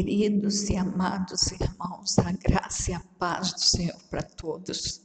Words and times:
Queridos 0.00 0.70
e 0.70 0.76
amados 0.76 1.50
irmãos, 1.50 2.20
a 2.20 2.30
graça 2.30 2.92
e 2.92 2.94
a 2.94 3.00
paz 3.18 3.52
do 3.52 3.60
Senhor 3.60 4.00
para 4.08 4.22
todos. 4.22 5.02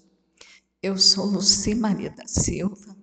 Eu 0.83 0.99
sou 0.99 1.25
Luci 1.25 1.73
Maria 1.73 2.11
da 2.11 2.27
Silva 2.27 2.95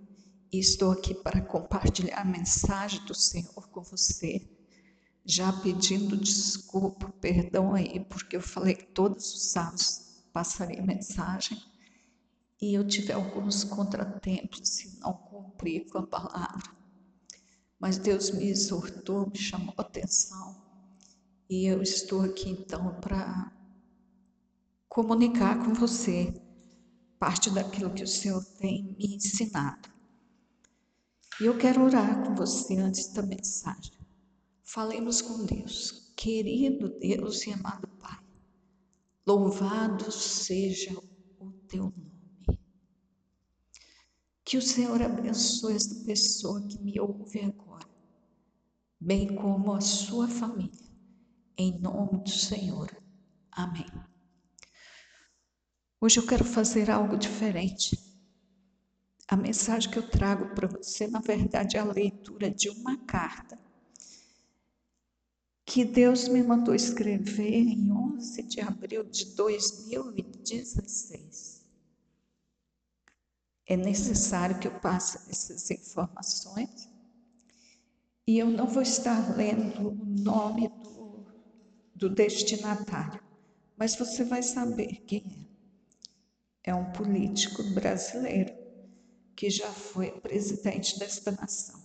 e 0.52 0.60
estou 0.60 0.92
aqui 0.92 1.12
para 1.12 1.40
compartilhar 1.40 2.20
a 2.20 2.24
mensagem 2.24 3.04
do 3.06 3.12
Senhor 3.12 3.68
com 3.72 3.82
você, 3.82 4.48
já 5.24 5.52
pedindo 5.52 6.16
desculpa, 6.16 7.12
perdão 7.20 7.74
aí, 7.74 7.98
porque 8.04 8.36
eu 8.36 8.40
falei 8.40 8.76
que 8.76 8.86
todos 8.86 9.34
os 9.34 9.50
sábados 9.50 10.22
passaria 10.32 10.80
mensagem 10.80 11.60
e 12.62 12.72
eu 12.72 12.86
tive 12.86 13.12
alguns 13.12 13.64
contratempos 13.64 14.60
se 14.62 14.96
não 15.00 15.14
cumprir 15.14 15.90
com 15.90 15.98
a 15.98 16.06
palavra. 16.06 16.70
Mas 17.80 17.98
Deus 17.98 18.30
me 18.30 18.48
exortou, 18.48 19.28
me 19.28 19.36
chamou 19.36 19.74
a 19.76 19.82
atenção 19.82 20.69
e 21.50 21.66
eu 21.66 21.82
estou 21.82 22.22
aqui 22.22 22.48
então 22.48 22.94
para 23.00 23.52
comunicar 24.88 25.58
com 25.64 25.74
você 25.74 26.32
parte 27.18 27.50
daquilo 27.50 27.92
que 27.92 28.04
o 28.04 28.08
Senhor 28.08 28.42
tem 28.60 28.94
me 28.96 29.16
ensinado. 29.16 29.90
E 31.40 31.46
eu 31.46 31.58
quero 31.58 31.82
orar 31.82 32.24
com 32.24 32.36
você 32.36 32.76
antes 32.76 33.12
da 33.12 33.22
mensagem. 33.22 33.98
Falemos 34.62 35.20
com 35.20 35.44
Deus. 35.44 36.14
Querido 36.16 36.88
Deus 37.00 37.44
e 37.46 37.52
amado 37.52 37.88
Pai, 37.98 38.18
louvado 39.26 40.12
seja 40.12 40.96
o 41.40 41.50
teu 41.66 41.84
nome. 41.84 42.60
Que 44.44 44.56
o 44.56 44.62
Senhor 44.62 45.02
abençoe 45.02 45.74
esta 45.74 46.04
pessoa 46.04 46.60
que 46.62 46.78
me 46.78 47.00
ouve 47.00 47.40
agora, 47.40 47.88
bem 49.00 49.34
como 49.34 49.72
a 49.72 49.80
sua 49.80 50.28
família 50.28 50.89
em 51.60 51.78
nome 51.78 52.22
do 52.22 52.30
Senhor. 52.30 52.90
Amém. 53.52 53.86
Hoje 56.00 56.18
eu 56.18 56.26
quero 56.26 56.44
fazer 56.44 56.90
algo 56.90 57.18
diferente. 57.18 58.02
A 59.28 59.36
mensagem 59.36 59.90
que 59.90 59.98
eu 59.98 60.08
trago 60.08 60.54
para 60.54 60.66
você, 60.66 61.06
na 61.06 61.20
verdade, 61.20 61.76
é 61.76 61.80
a 61.80 61.84
leitura 61.84 62.50
de 62.50 62.70
uma 62.70 62.96
carta 63.04 63.60
que 65.66 65.84
Deus 65.84 66.26
me 66.26 66.42
mandou 66.42 66.74
escrever 66.74 67.54
em 67.54 67.92
11 67.92 68.42
de 68.42 68.60
abril 68.60 69.04
de 69.04 69.26
2016. 69.36 71.60
É 73.66 73.76
necessário 73.76 74.58
que 74.58 74.66
eu 74.66 74.80
passe 74.80 75.30
essas 75.30 75.70
informações 75.70 76.88
e 78.26 78.38
eu 78.38 78.46
não 78.46 78.66
vou 78.66 78.82
estar 78.82 79.36
lendo 79.36 79.90
o 79.90 79.94
nome 79.94 80.68
do 80.68 80.99
do 82.00 82.08
destinatário, 82.08 83.22
mas 83.76 83.94
você 83.94 84.24
vai 84.24 84.42
saber 84.42 85.02
quem 85.06 85.46
é. 86.64 86.70
É 86.70 86.74
um 86.74 86.92
político 86.92 87.62
brasileiro 87.74 88.54
que 89.36 89.50
já 89.50 89.70
foi 89.70 90.10
presidente 90.10 90.98
desta 90.98 91.30
nação. 91.30 91.80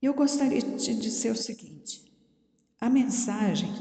E 0.00 0.06
eu 0.06 0.14
gostaria 0.14 0.60
de 0.60 0.94
dizer 0.94 1.30
o 1.32 1.36
seguinte: 1.36 2.12
a 2.80 2.90
mensagem 2.90 3.72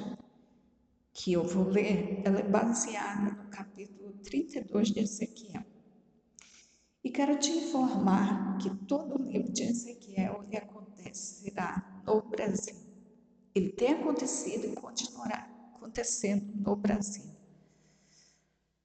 que 1.14 1.33
eu 1.33 1.44
vou 1.44 1.70
ler, 1.70 2.22
ela 2.25 2.39
é 2.39 2.44
baseada 2.44 3.31
no 3.31 3.50
capítulo 3.50 4.14
32 4.23 4.92
de 4.92 5.00
Ezequiel. 5.02 5.64
E 7.04 7.10
quero 7.10 7.37
te 7.37 7.52
informar 7.52 8.58
que 8.58 8.70
todo 8.86 9.21
o 9.21 9.23
livro 9.30 9.52
de 9.52 9.64
Ezequiel 9.64 10.45
acontecerá 10.58 12.02
no 12.05 12.21
Brasil. 12.21 12.83
Ele 13.55 13.71
tem 13.71 13.93
acontecido 13.93 14.65
e 14.65 14.75
continuará 14.75 15.47
acontecendo 15.75 16.52
no 16.55 16.75
Brasil. 16.75 17.23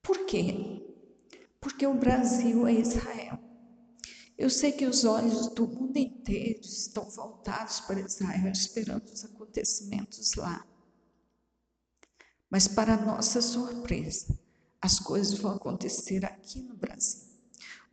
Por 0.03 0.27
quê? 0.27 0.83
Porque 1.61 1.87
o 1.87 1.95
Brasil 1.95 2.67
é 2.67 2.73
Israel. 2.73 3.39
Eu 4.37 4.49
sei 4.49 4.71
que 4.71 4.87
os 4.87 5.05
olhos 5.05 5.49
do 5.49 5.67
mundo 5.67 5.97
inteiro 5.97 6.61
estão 6.61 7.09
voltados 7.11 7.81
para 7.81 8.01
Israel, 8.01 8.53
esperando 8.53 9.09
os 9.09 9.25
acontecimentos 9.25 10.35
lá. 10.35 10.65
Mas, 12.49 12.69
para 12.69 12.97
nossa 12.97 13.43
surpresa, 13.43 14.39
as 14.81 15.01
coisas 15.01 15.39
vão 15.39 15.57
acontecer 15.57 16.25
aqui 16.25 16.63
no 16.63 16.77
Brasil. 16.77 17.27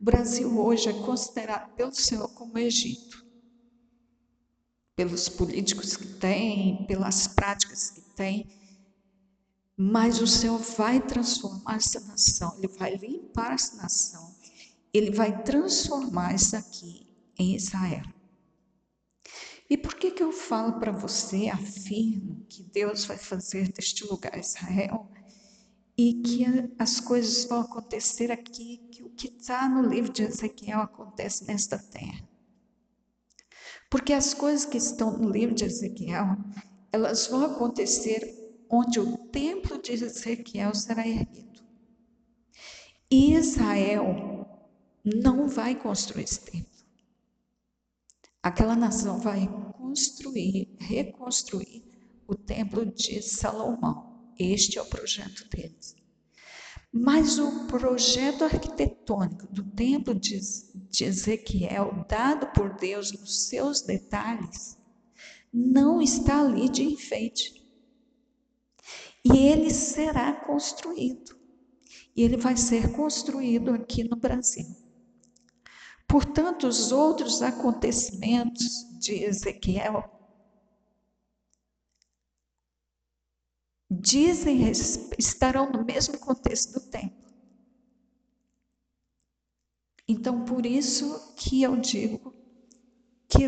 O 0.00 0.04
Brasil 0.04 0.58
hoje 0.58 0.88
é 0.88 0.92
considerado 0.92 1.74
pelo 1.74 1.92
Senhor 1.92 2.28
como 2.28 2.58
Egito 2.58 3.25
pelos 4.96 5.28
políticos 5.28 5.94
que 5.94 6.06
tem, 6.06 6.86
pelas 6.86 7.28
práticas 7.28 7.90
que 7.90 8.00
tem, 8.00 8.48
mas 9.76 10.22
o 10.22 10.26
Senhor 10.26 10.58
vai 10.58 11.00
transformar 11.00 11.76
essa 11.76 12.00
nação, 12.00 12.56
Ele 12.56 12.68
vai 12.68 12.96
limpar 12.96 13.52
essa 13.52 13.76
nação, 13.76 14.34
Ele 14.92 15.10
vai 15.10 15.42
transformar 15.42 16.34
isso 16.34 16.56
aqui 16.56 17.06
em 17.38 17.54
Israel. 17.54 18.04
E 19.68 19.76
por 19.76 19.96
que 19.96 20.12
que 20.12 20.22
eu 20.22 20.32
falo 20.32 20.78
para 20.78 20.92
você, 20.92 21.48
afirmo 21.48 22.46
que 22.48 22.62
Deus 22.62 23.04
vai 23.04 23.18
fazer 23.18 23.70
deste 23.72 24.04
lugar 24.04 24.38
Israel 24.38 25.10
e 25.98 26.14
que 26.14 26.44
as 26.78 27.00
coisas 27.00 27.44
vão 27.44 27.60
acontecer 27.60 28.30
aqui, 28.30 28.78
que 28.90 29.02
o 29.02 29.10
que 29.10 29.28
está 29.28 29.68
no 29.68 29.86
livro 29.86 30.12
de 30.12 30.22
Ezequiel 30.22 30.80
acontece 30.80 31.44
nesta 31.46 31.78
terra? 31.78 32.26
Porque 33.90 34.12
as 34.12 34.34
coisas 34.34 34.64
que 34.64 34.76
estão 34.76 35.16
no 35.16 35.30
livro 35.30 35.54
de 35.54 35.64
Ezequiel, 35.64 36.36
elas 36.92 37.26
vão 37.26 37.44
acontecer 37.44 38.34
onde 38.68 38.98
o 38.98 39.16
templo 39.28 39.80
de 39.80 39.92
Ezequiel 39.92 40.74
será 40.74 41.06
erguido. 41.06 41.62
E 43.10 43.34
Israel 43.34 44.46
não 45.04 45.48
vai 45.48 45.74
construir 45.74 46.24
esse 46.24 46.40
templo. 46.40 46.76
Aquela 48.42 48.76
nação 48.76 49.18
vai 49.18 49.48
construir, 49.76 50.76
reconstruir 50.80 51.84
o 52.28 52.34
templo 52.34 52.86
de 52.86 53.22
Salomão. 53.22 54.32
Este 54.38 54.78
é 54.78 54.82
o 54.82 54.86
projeto 54.86 55.48
deles. 55.48 55.95
Mas 56.92 57.38
o 57.38 57.66
projeto 57.66 58.44
arquitetônico 58.44 59.46
do 59.48 59.62
templo 59.62 60.14
de, 60.14 60.40
Ezequiel, 61.04 62.04
dado 62.08 62.46
por 62.52 62.74
Deus 62.74 63.12
nos 63.12 63.48
seus 63.48 63.82
detalhes, 63.82 64.78
não 65.52 66.00
está 66.00 66.40
ali 66.40 66.68
de 66.68 66.84
enfeite. 66.84 67.54
E 69.24 69.36
ele 69.36 69.70
será 69.70 70.32
construído. 70.32 71.36
E 72.14 72.22
ele 72.22 72.36
vai 72.36 72.56
ser 72.56 72.92
construído 72.92 73.72
aqui 73.72 74.04
no 74.04 74.16
Brasil. 74.16 74.66
Portanto, 76.08 76.66
os 76.66 76.92
outros 76.92 77.42
acontecimentos 77.42 78.86
de 78.98 79.24
Ezequiel 79.24 80.15
dizem 84.00 84.70
estarão 85.18 85.70
no 85.70 85.84
mesmo 85.84 86.18
contexto 86.18 86.74
do 86.74 86.80
templo. 86.80 87.26
Então, 90.08 90.44
por 90.44 90.64
isso 90.64 91.34
que 91.36 91.62
eu 91.62 91.76
digo 91.76 92.32
que, 93.28 93.44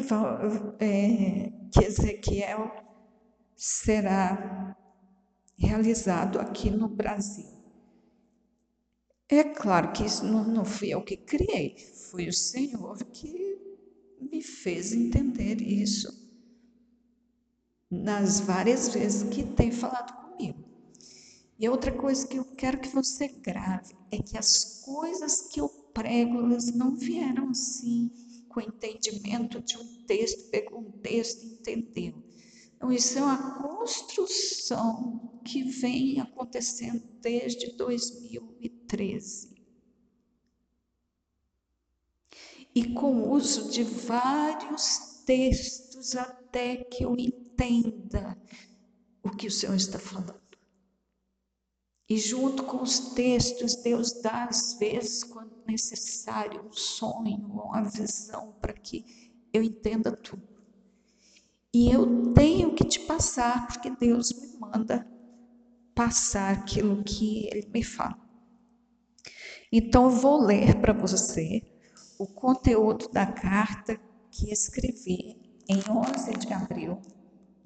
é, 0.81 1.53
que 1.73 1.85
Ezequiel 1.85 2.71
será 3.57 4.77
realizado 5.57 6.41
aqui 6.41 6.71
no 6.71 6.89
Brasil. 6.89 7.59
É 9.29 9.45
claro 9.45 9.93
que 9.93 10.05
isso 10.05 10.25
não, 10.25 10.45
não 10.45 10.65
fui 10.65 10.89
eu 10.89 11.03
que 11.03 11.17
criei, 11.17 11.77
foi 12.11 12.29
o 12.29 12.33
Senhor 12.33 12.97
que 13.13 13.59
me 14.21 14.43
fez 14.43 14.93
entender 14.93 15.61
isso 15.61 16.09
nas 17.91 18.41
várias 18.41 18.89
vezes 18.93 19.29
que 19.29 19.45
tem 19.45 19.71
falado 19.71 20.13
comigo. 20.15 20.28
E 21.59 21.69
outra 21.69 21.91
coisa 21.91 22.27
que 22.27 22.39
eu 22.39 22.45
quero 22.45 22.81
que 22.81 22.89
você 22.89 23.27
grave 23.27 23.97
é 24.13 24.19
que 24.23 24.39
as 24.39 24.81
coisas 24.85 25.49
que 25.49 25.61
eu 25.61 25.69
prego, 25.93 26.39
elas 26.39 26.73
não 26.73 26.95
vieram 26.95 27.51
assim, 27.51 28.11
com 28.49 28.61
entendimento 28.61 29.61
de 29.61 29.77
um 29.77 30.05
texto, 30.07 30.51
pegou 30.51 30.81
um 30.81 30.91
texto 31.01 31.43
e 31.43 31.55
entendeu. 31.55 32.23
Então, 32.77 32.93
isso 32.93 33.19
é 33.19 33.23
uma 33.23 33.61
construção 33.61 35.41
que 35.45 35.65
vem 35.65 36.21
acontecendo 36.21 37.03
desde 37.21 37.73
2013. 37.77 39.59
E 42.73 42.95
com 42.95 43.17
o 43.17 43.33
uso 43.33 43.71
de 43.73 43.83
vários 43.83 45.25
textos 45.27 46.15
até 46.15 46.77
que 46.85 47.05
eu 47.05 47.17
entenda 47.19 48.41
o 49.23 49.31
que 49.31 49.47
o 49.47 49.51
Senhor 49.51 49.75
está 49.75 49.99
falando. 49.99 50.49
E 52.09 52.17
junto 52.17 52.65
com 52.65 52.83
os 52.83 53.11
textos, 53.11 53.77
Deus 53.77 54.23
dá 54.23 54.45
às 54.45 54.79
vezes, 54.79 55.23
quando 55.23 55.63
necessário, 55.67 56.65
um 56.65 56.73
sonho, 56.73 57.47
uma 57.47 57.83
visão 57.83 58.55
para 58.61 58.73
que 58.73 59.05
eu 59.53 59.63
entenda 59.63 60.11
tudo. 60.11 60.43
E 61.73 61.91
eu 61.91 62.33
tenho 62.33 62.75
que 62.75 62.85
te 62.85 63.01
passar, 63.01 63.67
porque 63.67 63.91
Deus 63.91 64.33
me 64.33 64.59
manda 64.59 65.07
passar 65.95 66.55
aquilo 66.55 67.05
que 67.05 67.47
Ele 67.49 67.69
me 67.69 67.83
fala. 67.83 68.19
Então, 69.71 70.05
eu 70.05 70.11
vou 70.11 70.41
ler 70.41 70.81
para 70.81 70.95
você 70.95 71.63
o 72.19 72.27
conteúdo 72.27 73.11
da 73.11 73.27
carta 73.27 74.01
que 74.31 74.51
escrevi 74.51 75.37
em 75.69 75.77
11 75.77 76.39
de 76.39 76.53
abril 76.55 77.03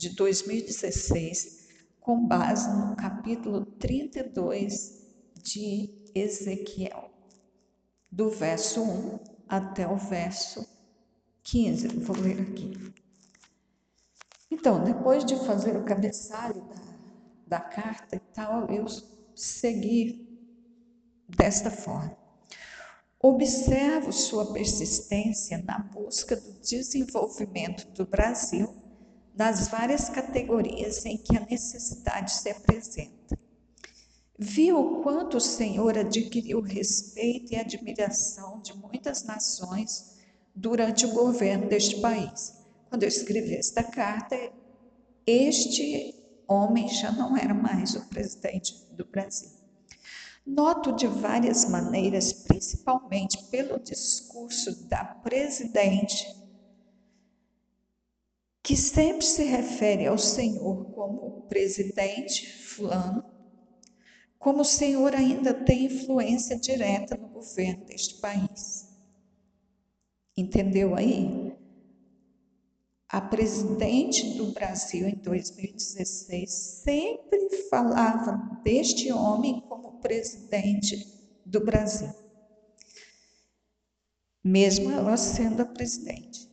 de 0.03 0.09
2016, 0.17 1.69
com 2.01 2.27
base 2.27 2.69
no 2.77 2.97
capítulo 2.97 3.65
32 3.65 5.01
de 5.45 5.95
Ezequiel, 6.13 7.09
do 8.11 8.29
verso 8.29 8.83
1 8.83 9.21
até 9.49 9.87
o 9.87 9.97
verso 9.97 10.67
15. 11.45 11.87
Vou 12.01 12.17
ler 12.17 12.41
aqui. 12.41 12.93
Então, 14.51 14.83
depois 14.83 15.25
de 15.25 15.37
fazer 15.47 15.77
o 15.77 15.85
cabeçalho 15.85 16.63
da, 17.47 17.59
da 17.59 17.61
carta 17.61 18.17
e 18.17 18.21
tal, 18.35 18.69
eu 18.73 18.87
segui 19.37 20.29
desta 21.29 21.71
forma. 21.71 22.19
Observo 23.21 24.11
sua 24.11 24.53
persistência 24.53 25.63
na 25.65 25.79
busca 25.79 26.35
do 26.35 26.55
desenvolvimento 26.55 27.87
do 27.93 28.05
Brasil 28.05 28.82
nas 29.35 29.69
várias 29.69 30.09
categorias 30.09 31.05
em 31.07 31.17
que 31.17 31.37
a 31.37 31.47
necessidade 31.47 32.33
se 32.33 32.51
apresenta. 32.51 33.39
Vi 34.39 34.73
o 34.73 35.03
quanto 35.03 35.37
o 35.37 35.41
Senhor 35.41 35.97
adquiriu 35.97 36.61
respeito 36.61 37.53
e 37.53 37.57
admiração 37.57 38.61
de 38.61 38.77
muitas 38.77 39.25
nações 39.25 40.17
durante 40.55 41.07
o 41.07 41.13
governo 41.13 41.69
deste 41.69 42.01
país. 42.01 42.55
Quando 42.89 43.05
eu 43.05 43.09
escrevi 43.09 43.55
esta 43.55 43.83
carta, 43.83 44.37
este 45.27 46.15
homem 46.49 46.89
já 46.89 47.13
não 47.13 47.37
era 47.37 47.55
mais 47.55 47.95
o 47.95 48.09
presidente 48.09 48.85
do 48.93 49.05
Brasil. 49.05 49.51
Noto 50.45 50.93
de 50.93 51.07
várias 51.07 51.65
maneiras, 51.67 52.33
principalmente 52.33 53.45
pelo 53.45 53.79
discurso 53.79 54.89
da 54.89 55.05
presidente, 55.05 56.27
que 58.63 58.77
sempre 58.77 59.27
se 59.27 59.43
refere 59.43 60.07
ao 60.07 60.17
Senhor 60.17 60.93
como 60.93 61.43
presidente 61.49 62.47
fulano, 62.47 63.25
como 64.39 64.61
o 64.63 64.65
Senhor 64.65 65.15
ainda 65.15 65.53
tem 65.53 65.87
influência 65.87 66.57
direta 66.57 67.17
no 67.17 67.29
governo 67.29 67.85
deste 67.85 68.21
país. 68.21 68.89
Entendeu 70.37 70.95
aí? 70.95 71.53
A 73.09 73.21
presidente 73.21 74.39
do 74.39 74.53
Brasil 74.53 75.07
em 75.07 75.17
2016 75.17 76.51
sempre 76.83 77.51
falava 77.69 78.61
deste 78.65 79.13
homem 79.13 79.61
como 79.69 80.01
presidente 80.01 80.97
do 81.45 81.63
Brasil, 81.63 82.11
mesmo 84.43 84.91
ela 84.91 85.17
sendo 85.17 85.61
a 85.61 85.67
presidente. 85.67 86.52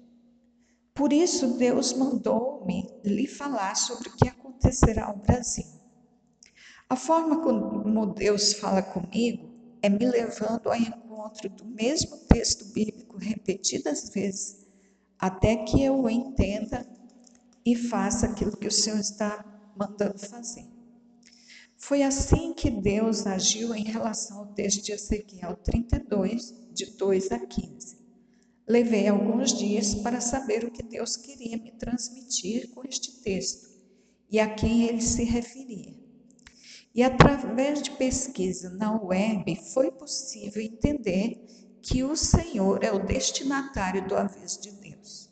Por 0.99 1.13
isso, 1.13 1.55
Deus 1.55 1.93
mandou-me 1.93 2.85
lhe 3.05 3.25
falar 3.25 3.73
sobre 3.75 4.09
o 4.09 4.17
que 4.17 4.27
acontecerá 4.27 5.05
ao 5.05 5.15
Brasil. 5.15 5.63
A 6.89 6.97
forma 6.97 7.41
como 7.41 8.07
Deus 8.07 8.51
fala 8.55 8.81
comigo 8.81 9.49
é 9.81 9.87
me 9.87 10.05
levando 10.05 10.67
ao 10.67 10.75
encontro 10.75 11.49
do 11.51 11.65
mesmo 11.65 12.17
texto 12.27 12.65
bíblico 12.73 13.15
repetidas 13.17 14.09
vezes 14.09 14.67
até 15.17 15.55
que 15.63 15.81
eu 15.81 16.09
entenda 16.09 16.85
e 17.65 17.77
faça 17.77 18.25
aquilo 18.25 18.57
que 18.57 18.67
o 18.67 18.71
Senhor 18.71 18.99
está 18.99 19.45
mandando 19.77 20.19
fazer. 20.19 20.67
Foi 21.77 22.03
assim 22.03 22.53
que 22.53 22.69
Deus 22.69 23.25
agiu 23.25 23.73
em 23.73 23.85
relação 23.85 24.39
ao 24.39 24.47
texto 24.47 24.83
de 24.83 24.91
Ezequiel 24.91 25.55
32, 25.63 26.53
de 26.73 26.87
2 26.97 27.31
a 27.31 27.39
15. 27.39 27.98
Levei 28.69 29.07
alguns 29.07 29.51
dias 29.57 29.95
para 29.95 30.21
saber 30.21 30.63
o 30.63 30.69
que 30.69 30.83
Deus 30.83 31.17
queria 31.17 31.57
me 31.57 31.71
transmitir 31.71 32.69
com 32.69 32.83
este 32.87 33.19
texto 33.23 33.67
e 34.29 34.39
a 34.39 34.53
quem 34.53 34.83
ele 34.83 35.01
se 35.01 35.23
referia. 35.23 35.97
E 36.93 37.01
através 37.01 37.81
de 37.81 37.89
pesquisa 37.89 38.69
na 38.69 38.95
web 39.01 39.55
foi 39.73 39.89
possível 39.89 40.61
entender 40.61 41.43
que 41.81 42.03
o 42.03 42.15
Senhor 42.15 42.83
é 42.83 42.91
o 42.91 43.03
destinatário 43.03 44.07
do 44.07 44.15
aviso 44.15 44.61
de 44.61 44.71
Deus. 44.73 45.31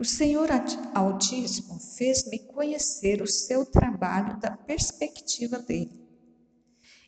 O 0.00 0.04
Senhor 0.04 0.48
Altíssimo 0.92 1.78
fez-me 1.96 2.40
conhecer 2.40 3.22
o 3.22 3.28
seu 3.28 3.64
trabalho 3.64 4.40
da 4.40 4.56
perspectiva 4.56 5.60
dele. 5.60 6.04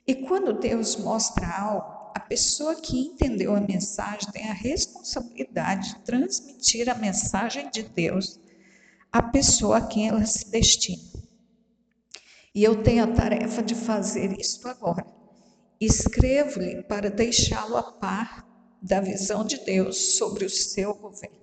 E 0.06 0.14
quando 0.14 0.52
Deus 0.52 0.94
mostra 0.94 1.48
algo, 1.48 1.95
a 2.16 2.20
pessoa 2.20 2.74
que 2.74 2.98
entendeu 2.98 3.54
a 3.54 3.60
mensagem 3.60 4.30
tem 4.32 4.48
a 4.48 4.54
responsabilidade 4.54 5.90
de 5.90 5.98
transmitir 6.00 6.88
a 6.88 6.94
mensagem 6.94 7.70
de 7.70 7.82
Deus 7.82 8.40
à 9.12 9.22
pessoa 9.22 9.76
a 9.76 9.86
quem 9.86 10.08
ela 10.08 10.24
se 10.24 10.50
destina. 10.50 11.02
E 12.54 12.64
eu 12.64 12.82
tenho 12.82 13.04
a 13.04 13.08
tarefa 13.08 13.62
de 13.62 13.74
fazer 13.74 14.32
isto 14.40 14.66
agora. 14.66 15.04
Escrevo-lhe 15.78 16.82
para 16.84 17.10
deixá-lo 17.10 17.76
a 17.76 17.82
par 17.82 18.48
da 18.80 18.98
visão 18.98 19.44
de 19.44 19.58
Deus 19.58 20.16
sobre 20.16 20.46
o 20.46 20.50
seu 20.50 20.94
governo. 20.94 21.36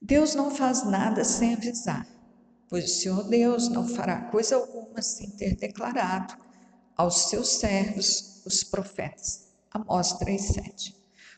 Deus 0.00 0.34
não 0.34 0.50
faz 0.50 0.84
nada 0.84 1.22
sem 1.22 1.54
avisar, 1.54 2.08
pois 2.68 2.86
o 2.86 2.88
Senhor 2.88 3.22
Deus 3.28 3.68
não 3.68 3.86
fará 3.86 4.22
coisa 4.32 4.56
alguma 4.56 5.00
sem 5.00 5.30
ter 5.30 5.54
declarado 5.54 6.42
aos 6.96 7.28
seus 7.28 7.48
servos, 7.48 8.42
os 8.44 8.64
profetas. 8.64 9.48
Amós 9.70 10.18
3,7. 10.18 10.94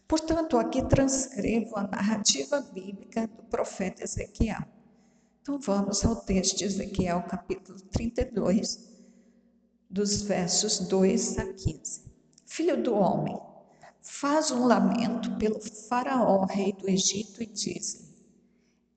Portanto, 0.06 0.58
aqui 0.58 0.82
transcrevo 0.86 1.76
a 1.76 1.84
narrativa 1.84 2.60
bíblica 2.60 3.26
do 3.26 3.42
profeta 3.44 4.04
Ezequiel. 4.04 4.62
Então 5.40 5.58
vamos 5.58 6.04
ao 6.04 6.16
texto 6.16 6.58
de 6.58 6.64
Ezequiel, 6.64 7.22
capítulo 7.22 7.80
32, 7.90 8.80
dos 9.88 10.22
versos 10.22 10.80
2 10.80 11.38
a 11.38 11.52
15. 11.52 12.04
Filho 12.46 12.82
do 12.82 12.94
homem, 12.94 13.38
faz 14.00 14.50
um 14.50 14.66
lamento 14.66 15.36
pelo 15.36 15.60
faraó, 15.60 16.44
rei 16.44 16.72
do 16.72 16.88
Egito, 16.88 17.42
e 17.42 17.46
diz-lhe: 17.46 18.04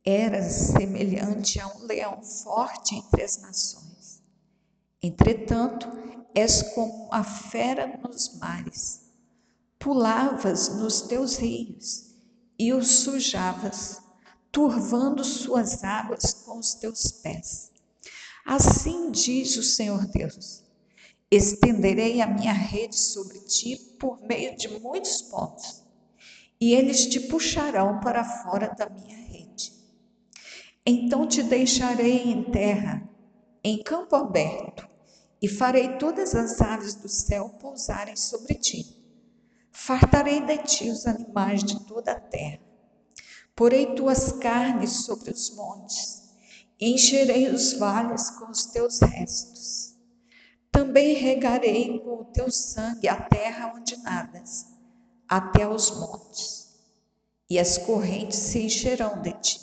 Eras 0.04 0.52
semelhante 0.54 1.60
a 1.60 1.68
um 1.68 1.84
leão 1.84 2.22
forte 2.22 2.96
entre 2.96 3.24
as 3.24 3.42
nações. 3.42 4.24
Entretanto, 5.02 5.88
és 6.38 6.62
como 6.76 7.10
a 7.12 7.24
fera 7.24 8.00
nos 8.04 8.38
mares. 8.38 9.02
Pulavas 9.80 10.70
nos 10.76 11.02
teus 11.02 11.36
rios 11.38 12.14
e 12.60 12.72
os 12.74 13.00
sujavas, 13.00 14.00
turvando 14.52 15.24
suas 15.24 15.84
águas 15.84 16.36
com 16.46 16.60
os 16.60 16.76
teus 16.76 17.12
pés. 17.12 17.72
Assim 18.46 19.10
diz 19.10 19.58
o 19.58 19.64
Senhor 19.64 20.06
Deus: 20.06 20.64
Estenderei 21.32 22.22
a 22.22 22.28
minha 22.28 22.54
rede 22.54 22.96
sobre 22.96 23.40
ti 23.40 23.76
por 24.00 24.22
meio 24.22 24.56
de 24.56 24.68
muitos 24.80 25.24
pontos, 25.24 25.84
e 26.62 26.76
eles 26.76 27.08
te 27.08 27.20
puxarão 27.20 28.00
para 28.00 28.24
fora 28.24 28.76
da 28.78 28.88
minha 28.88 29.18
rede. 29.18 29.74
Então 30.86 31.28
te 31.28 31.42
deixarei 31.42 32.30
em 32.32 32.44
terra, 32.44 33.10
em 33.64 33.82
campo 33.82 34.16
aberto, 34.16 34.88
e 35.42 35.48
farei 35.48 35.98
todas 35.98 36.36
as 36.36 36.60
aves 36.62 36.96
do 36.96 37.08
céu 37.08 37.50
pousarem 37.60 38.16
sobre 38.16 38.56
ti. 38.56 38.86
Fartarei 39.72 40.42
de 40.42 40.58
ti 40.60 40.90
os 40.90 41.06
animais 41.06 41.64
de 41.64 41.80
toda 41.86 42.12
a 42.14 42.20
terra. 42.20 42.60
Porei 43.56 43.96
tuas 43.96 44.32
carnes 44.34 45.06
sobre 45.06 45.32
os 45.32 45.56
montes, 45.56 46.24
encherei 46.80 47.50
os 47.50 47.74
vales 47.74 48.30
com 48.32 48.52
os 48.52 48.66
teus 48.68 49.00
restos 49.00 49.88
também 50.78 51.16
regarei 51.16 51.98
com 52.02 52.22
o 52.22 52.26
teu 52.26 52.52
sangue 52.52 53.08
a 53.08 53.20
terra 53.20 53.74
onde 53.76 53.98
nadas, 54.04 54.64
até 55.28 55.68
os 55.68 55.90
montes, 55.90 56.68
e 57.50 57.58
as 57.58 57.80
correntes 57.80 58.38
se 58.38 58.60
encherão 58.60 59.20
de 59.24 59.34
ti. 59.42 59.60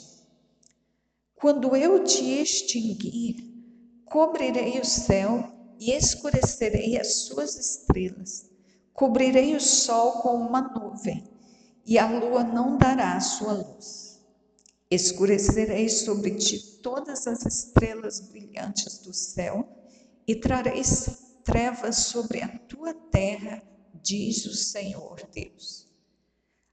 Quando 1.33 1.73
eu 1.73 2.03
te 2.03 2.41
extinguir, 2.41 3.37
cobrirei 4.03 4.77
o 4.77 4.83
céu 4.83 5.54
e 5.79 5.91
escurecerei 5.91 6.97
as 6.97 7.25
suas 7.25 7.55
estrelas, 7.57 8.49
cobrirei 8.93 9.55
o 9.55 9.61
sol 9.61 10.21
com 10.21 10.35
uma 10.35 10.61
nuvem, 10.61 11.23
e 11.85 11.99
a 11.99 12.09
lua 12.09 12.43
não 12.43 12.77
dará 12.77 13.15
a 13.15 13.21
sua 13.21 13.53
luz. 13.53 14.19
Escurecerei 14.89 15.89
sobre 15.89 16.35
ti 16.35 16.79
todas 16.81 17.27
as 17.27 17.45
estrelas 17.45 18.19
brilhantes 18.19 18.99
do 18.99 19.13
céu, 19.13 19.67
e 20.27 20.35
trareis 20.35 21.39
trevas 21.43 21.97
sobre 21.97 22.41
a 22.41 22.47
tua 22.47 22.93
terra, 22.93 23.61
diz 24.01 24.45
o 24.45 24.53
Senhor 24.55 25.21
Deus. 25.33 25.87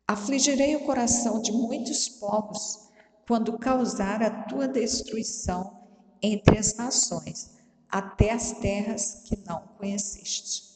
Afligirei 0.06 0.76
o 0.76 0.85
coração 0.85 1.40
de 1.40 1.52
muitos 1.52 2.09
povos, 2.09 2.88
quando 3.26 3.59
causar 3.59 4.23
a 4.23 4.44
tua 4.44 4.66
destruição 4.68 5.80
entre 6.23 6.59
as 6.59 6.75
nações, 6.75 7.50
até 7.92 8.30
as 8.30 8.52
terras 8.52 9.22
que 9.26 9.37
não 9.44 9.61
conheceste. 9.76 10.72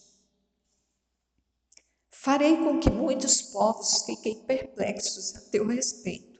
Farei 2.11 2.59
com 2.59 2.79
que 2.79 2.91
muitos 2.91 3.41
povos 3.41 4.03
fiquem 4.03 4.45
perplexos 4.45 5.35
a 5.35 5.41
teu 5.51 5.67
respeito, 5.67 6.39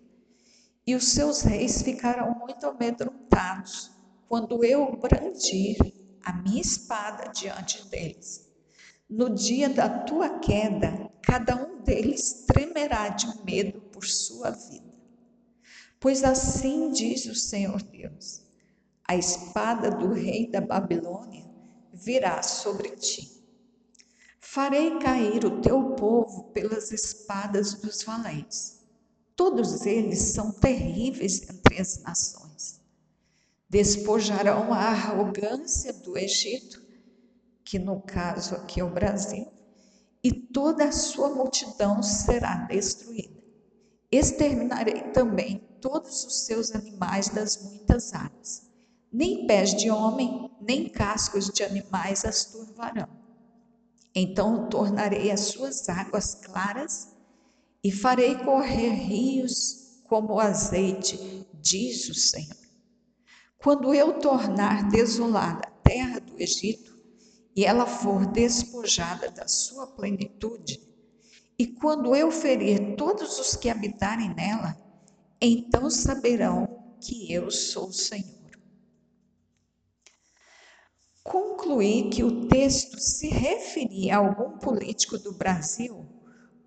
e 0.87 0.95
os 0.95 1.09
seus 1.09 1.41
reis 1.41 1.81
ficarão 1.81 2.39
muito 2.39 2.67
amedrontados 2.67 3.91
quando 4.29 4.63
eu 4.63 4.95
brandir 4.97 5.79
a 6.23 6.35
minha 6.35 6.61
espada 6.61 7.31
diante 7.33 7.87
deles. 7.89 8.47
No 9.09 9.31
dia 9.31 9.71
da 9.71 9.89
tua 9.89 10.41
queda, 10.41 11.11
cada 11.23 11.57
um 11.57 11.83
deles 11.83 12.45
tremerá 12.47 13.09
de 13.09 13.45
medo 13.45 13.81
por 13.81 14.05
sua 14.05 14.51
vida. 14.51 14.93
Pois 15.99 16.23
assim 16.23 16.91
diz 16.91 17.25
o 17.27 17.35
Senhor 17.35 17.83
Deus: 17.83 18.46
a 19.09 19.15
espada 19.15 19.91
do 19.91 20.13
rei 20.13 20.51
da 20.51 20.61
Babilônia 20.61 21.49
virá 21.93 22.43
sobre 22.43 22.91
ti. 22.91 23.37
Farei 24.41 24.99
cair 24.99 25.45
o 25.45 25.61
teu 25.61 25.95
povo 25.95 26.45
pelas 26.53 26.91
espadas 26.91 27.75
dos 27.75 28.03
valentes. 28.03 28.81
Todos 29.35 29.85
eles 29.85 30.21
são 30.21 30.51
terríveis 30.51 31.43
entre 31.49 31.81
as 31.81 32.03
nações. 32.03 32.81
Despojarão 33.69 34.73
a 34.73 34.89
arrogância 34.89 35.93
do 35.93 36.17
Egito, 36.17 36.83
que 37.65 37.79
no 37.79 38.01
caso 38.01 38.55
aqui 38.55 38.81
é 38.81 38.85
o 38.85 38.93
Brasil, 38.93 39.47
e 40.23 40.33
toda 40.33 40.85
a 40.85 40.93
sua 40.93 41.29
multidão 41.29 42.03
será 42.03 42.67
destruída. 42.67 43.43
Exterminarei 44.11 45.11
também 45.13 45.59
todos 45.81 46.25
os 46.25 46.47
seus 46.47 46.73
animais 46.73 47.29
das 47.29 47.63
muitas 47.63 48.15
águas. 48.15 48.67
Nem 49.13 49.47
pés 49.47 49.75
de 49.75 49.91
homem, 49.91 50.51
nem 50.61 50.89
cascos 50.89 51.49
de 51.49 51.63
animais 51.63 52.25
as 52.25 52.45
turvarão. 52.47 53.09
Então 54.15 54.69
tornarei 54.69 55.31
as 55.31 55.41
suas 55.41 55.89
águas 55.89 56.35
claras 56.35 57.15
e 57.85 57.93
farei 57.93 58.35
correr 58.37 58.91
rios 58.91 60.03
como 60.05 60.41
azeite, 60.41 61.47
diz 61.55 62.09
o 62.09 62.15
Senhor. 62.15 62.57
Quando 63.59 63.93
eu 63.95 64.19
tornar 64.21 64.89
desolada 64.89 65.67
a 65.67 65.71
terra 65.83 66.21
do 66.21 66.41
Egito, 66.41 66.97
e 67.55 67.65
ela 67.65 67.87
for 67.87 68.27
despojada 68.27 69.31
da 69.31 69.49
sua 69.49 69.87
plenitude, 69.87 70.81
e 71.59 71.67
quando 71.67 72.15
eu 72.15 72.31
ferir 72.31 72.97
todos 72.97 73.39
os 73.39 73.57
que 73.57 73.71
habitarem 73.71 74.35
nela, 74.35 74.77
então 75.41 75.89
saberão 75.89 76.97
que 77.01 77.33
eu 77.33 77.51
sou 77.51 77.89
o 77.89 77.93
Senhor. 77.93 78.36
Concluí 81.29 82.11
que 82.11 82.23
o 82.23 82.47
texto 82.49 82.99
se 82.99 83.29
referia 83.29 84.17
a 84.17 84.19
algum 84.19 84.59
político 84.59 85.19
do 85.19 85.33
Brasil 85.33 86.07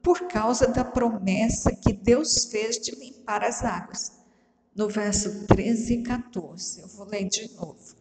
por 0.02 0.28
causa 0.28 0.68
da 0.68 0.84
promessa 0.84 1.76
que 1.76 1.94
Deus 1.94 2.46
fez 2.46 2.78
de 2.78 2.92
limpar 2.92 3.44
as 3.44 3.64
águas. 3.64 4.12
No 4.76 4.88
verso 4.88 5.46
13 5.48 5.94
e 5.94 6.04
14, 6.04 6.82
eu 6.82 6.88
vou 6.88 7.06
ler 7.06 7.28
de 7.28 7.54
novo. 7.56 7.96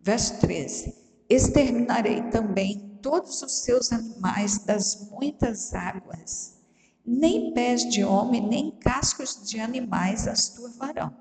Verso 0.00 0.38
13: 0.40 0.94
Exterminarei 1.28 2.22
também 2.30 2.98
todos 3.02 3.42
os 3.42 3.60
seus 3.60 3.92
animais 3.92 4.58
das 4.64 5.08
muitas 5.10 5.74
águas 5.74 6.58
nem 7.08 7.54
pés 7.54 7.88
de 7.88 8.04
homem, 8.04 8.46
nem 8.46 8.70
cascos 8.70 9.40
de 9.48 9.58
animais 9.58 10.28
as 10.28 10.50
turvarão. 10.50 11.16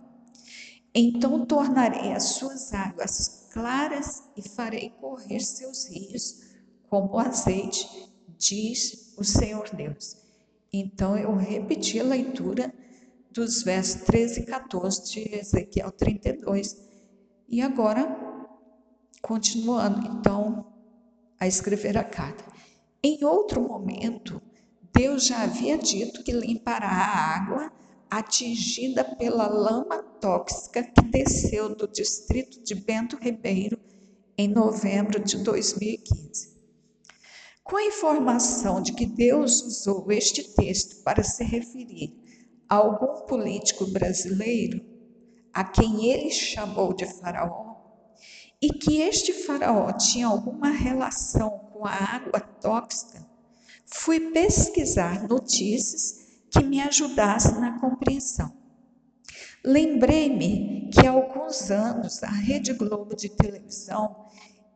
Então 0.93 1.45
tornarei 1.45 2.11
as 2.11 2.23
suas 2.23 2.73
águas 2.73 3.36
claras 3.57 4.21
e 4.37 4.47
farei 4.47 4.91
correr 5.01 5.39
seus 5.39 5.87
rios 5.87 6.43
como 6.87 7.17
azeite, 7.17 7.87
diz 8.37 9.15
o 9.17 9.23
Senhor 9.23 9.67
Deus. 9.75 10.15
Então 10.71 11.17
eu 11.17 11.33
repeti 11.33 11.99
a 11.99 12.03
leitura 12.03 12.71
dos 13.31 13.63
versos 13.63 14.03
13 14.03 14.41
e 14.41 14.45
14 14.45 15.11
de 15.11 15.35
Ezequiel 15.35 15.91
32. 15.91 16.77
E 17.49 17.59
agora, 17.59 18.05
continuando 19.23 20.05
então 20.05 20.71
a 21.39 21.47
escrever 21.47 21.97
a 21.97 22.03
carta. 22.03 22.45
Em 23.01 23.23
outro 23.23 23.59
momento, 23.59 24.39
Deus 24.93 25.25
já 25.25 25.41
havia 25.41 25.79
dito 25.79 26.23
que 26.23 26.31
limpará 26.31 26.89
a 26.89 27.35
água 27.35 27.71
atingida 28.09 29.03
pela 29.03 29.47
lama 29.47 30.01
tóxica 30.21 30.83
que 30.83 31.01
desceu 31.01 31.75
do 31.75 31.87
distrito 31.87 32.63
de 32.63 32.75
Bento 32.75 33.17
Ribeiro 33.17 33.79
em 34.37 34.47
novembro 34.47 35.19
de 35.19 35.37
2015. 35.37 36.55
Com 37.63 37.75
a 37.75 37.83
informação 37.83 38.81
de 38.81 38.93
que 38.93 39.05
Deus 39.05 39.61
usou 39.61 40.11
este 40.11 40.43
texto 40.55 41.03
para 41.03 41.23
se 41.23 41.43
referir 41.43 42.15
a 42.69 42.75
algum 42.75 43.25
político 43.25 43.85
brasileiro, 43.87 44.81
a 45.51 45.63
quem 45.63 46.05
ele 46.05 46.29
chamou 46.31 46.93
de 46.93 47.05
Faraó, 47.05 47.75
e 48.61 48.69
que 48.69 49.01
este 49.01 49.33
Faraó 49.33 49.91
tinha 49.91 50.27
alguma 50.27 50.69
relação 50.69 51.49
com 51.71 51.85
a 51.85 51.91
água 51.91 52.39
tóxica, 52.39 53.25
fui 53.85 54.31
pesquisar 54.31 55.27
notícias 55.27 56.26
que 56.49 56.63
me 56.63 56.81
ajudassem 56.81 57.59
na 57.59 57.79
compreensão. 57.79 58.51
Lembrei-me 59.63 60.89
que 60.91 61.05
há 61.05 61.11
alguns 61.11 61.69
anos 61.69 62.23
a 62.23 62.29
Rede 62.29 62.73
Globo 62.73 63.15
de 63.15 63.29
televisão 63.29 64.25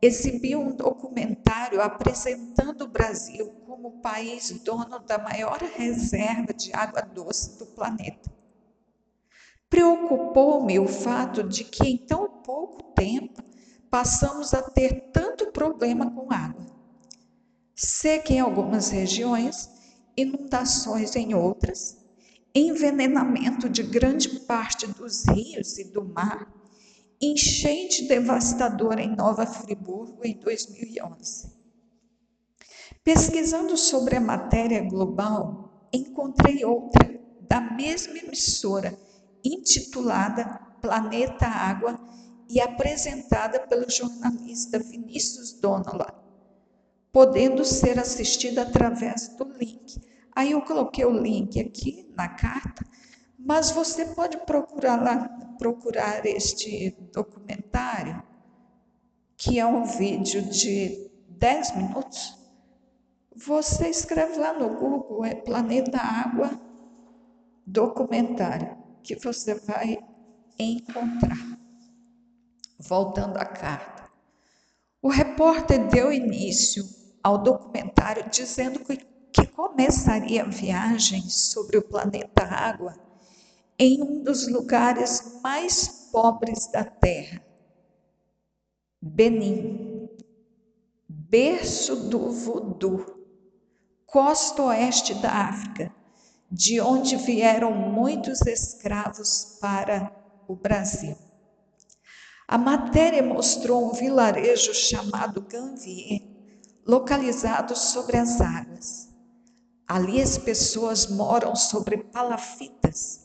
exibiu 0.00 0.60
um 0.60 0.76
documentário 0.76 1.80
apresentando 1.80 2.82
o 2.82 2.88
Brasil 2.88 3.46
como 3.66 3.88
o 3.88 4.00
país 4.00 4.50
dono 4.64 4.98
da 4.98 5.18
maior 5.18 5.58
reserva 5.58 6.52
de 6.52 6.72
água 6.74 7.00
doce 7.02 7.58
do 7.58 7.66
planeta. 7.66 8.30
Preocupou-me 9.70 10.78
o 10.78 10.86
fato 10.86 11.42
de 11.42 11.64
que 11.64 11.86
em 11.86 11.96
tão 11.96 12.28
pouco 12.42 12.92
tempo 12.94 13.42
passamos 13.90 14.52
a 14.52 14.62
ter 14.62 15.10
tanto 15.12 15.50
problema 15.52 16.10
com 16.10 16.32
água 16.32 16.72
seca 17.74 18.32
em 18.32 18.40
algumas 18.40 18.90
regiões, 18.90 19.68
inundações 20.16 21.16
em 21.16 21.34
outras, 21.34 21.98
envenenamento 22.54 23.68
de 23.68 23.82
grande 23.82 24.28
parte 24.40 24.86
dos 24.86 25.24
rios 25.26 25.78
e 25.78 25.84
do 25.84 26.04
mar, 26.04 26.52
enchente 27.20 28.06
devastadora 28.06 29.00
em 29.00 29.14
Nova 29.14 29.46
Friburgo 29.46 30.20
em 30.24 30.38
2011. 30.38 31.50
Pesquisando 33.02 33.76
sobre 33.76 34.16
a 34.16 34.20
matéria 34.20 34.82
global, 34.82 35.88
encontrei 35.92 36.64
outra 36.64 37.20
da 37.40 37.60
mesma 37.60 38.18
emissora, 38.18 38.98
intitulada 39.44 40.44
Planeta 40.80 41.46
Água 41.46 41.98
e 42.48 42.60
apresentada 42.60 43.60
pelo 43.66 43.90
jornalista 43.90 44.78
Vinícius 44.78 45.52
Donola 45.52 46.21
podendo 47.12 47.62
ser 47.64 47.98
assistida 47.98 48.62
através 48.62 49.28
do 49.36 49.44
link. 49.44 50.00
Aí 50.34 50.52
eu 50.52 50.62
coloquei 50.62 51.04
o 51.04 51.12
link 51.12 51.60
aqui 51.60 52.10
na 52.16 52.26
carta, 52.26 52.84
mas 53.38 53.70
você 53.70 54.06
pode 54.06 54.38
procurar 54.46 55.00
lá, 55.02 55.28
procurar 55.58 56.24
este 56.24 56.96
documentário, 57.12 58.22
que 59.36 59.58
é 59.58 59.66
um 59.66 59.84
vídeo 59.84 60.42
de 60.42 61.10
10 61.28 61.76
minutos. 61.76 62.38
Você 63.36 63.88
escreve 63.88 64.38
lá 64.38 64.54
no 64.54 64.70
Google, 64.70 65.24
é 65.24 65.34
Planeta 65.34 65.98
Água 65.98 66.58
Documentário, 67.66 68.76
que 69.02 69.16
você 69.16 69.54
vai 69.54 69.98
encontrar. 70.58 71.58
Voltando 72.78 73.36
à 73.36 73.44
carta. 73.44 74.10
O 75.00 75.08
repórter 75.08 75.88
deu 75.88 76.12
início 76.12 76.84
ao 77.22 77.38
documentário 77.38 78.28
dizendo 78.30 78.80
que, 78.80 78.96
que 79.32 79.46
começaria 79.46 80.42
a 80.42 80.48
viagem 80.48 81.22
sobre 81.28 81.78
o 81.78 81.82
planeta 81.82 82.44
Água 82.44 82.96
em 83.78 84.02
um 84.02 84.22
dos 84.22 84.48
lugares 84.48 85.40
mais 85.42 86.08
pobres 86.12 86.70
da 86.70 86.84
Terra, 86.84 87.42
Benin, 89.00 90.08
berço 91.08 91.96
do 92.08 92.30
voodoo, 92.30 93.04
costa 94.06 94.62
oeste 94.62 95.14
da 95.14 95.32
África, 95.32 95.92
de 96.50 96.80
onde 96.80 97.16
vieram 97.16 97.72
muitos 97.72 98.42
escravos 98.42 99.58
para 99.60 100.12
o 100.46 100.54
Brasil. 100.54 101.16
A 102.46 102.58
matéria 102.58 103.22
mostrou 103.22 103.90
um 103.90 103.92
vilarejo 103.92 104.74
chamado 104.74 105.40
Ganvier, 105.40 106.20
localizados 106.86 107.78
sobre 107.78 108.16
as 108.16 108.40
águas. 108.40 109.08
Ali 109.86 110.20
as 110.20 110.38
pessoas 110.38 111.06
moram 111.06 111.54
sobre 111.54 111.98
palafitas, 111.98 113.20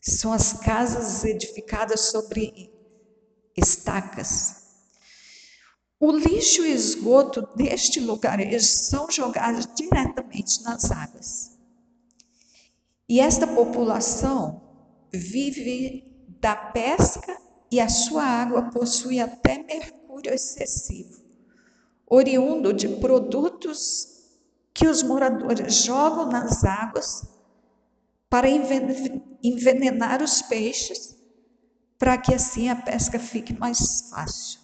São 0.00 0.32
as 0.32 0.54
casas 0.54 1.24
edificadas 1.24 2.00
sobre 2.10 2.72
estacas. 3.56 4.62
O 6.00 6.10
lixo 6.10 6.64
e 6.64 6.72
esgoto 6.72 7.48
deste 7.54 8.00
lugarejo 8.00 8.66
são 8.66 9.08
jogados 9.08 9.68
diretamente 9.76 10.60
nas 10.64 10.90
águas. 10.90 11.56
E 13.08 13.20
esta 13.20 13.46
população 13.46 14.60
vive 15.12 16.04
da 16.40 16.56
pesca 16.56 17.40
e 17.70 17.78
a 17.78 17.88
sua 17.88 18.24
água 18.24 18.70
possui 18.70 19.20
até 19.20 19.62
mercúrio 19.62 20.34
excessivo, 20.34 21.21
oriundo 22.14 22.74
de 22.74 22.86
produtos 22.88 24.06
que 24.74 24.86
os 24.86 25.02
moradores 25.02 25.76
jogam 25.76 26.26
nas 26.26 26.62
águas 26.62 27.26
para 28.28 28.46
envenenar 29.42 30.22
os 30.22 30.42
peixes, 30.42 31.16
para 31.98 32.18
que 32.18 32.34
assim 32.34 32.68
a 32.68 32.76
pesca 32.76 33.18
fique 33.18 33.58
mais 33.58 34.10
fácil. 34.10 34.60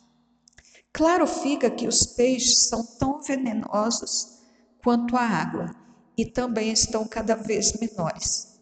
Claro 0.93 1.26
fica 1.26 1.71
que 1.71 1.88
os 1.88 2.05
peixes 2.05 2.67
são 2.67 2.85
tão 2.99 3.23
venenosos 3.23 4.43
quanto 4.85 5.17
a 5.17 5.23
água 5.23 5.75
e 6.19 6.26
também 6.26 6.71
estão 6.71 7.09
cada 7.09 7.35
vez 7.35 7.73
menores. 7.81 8.61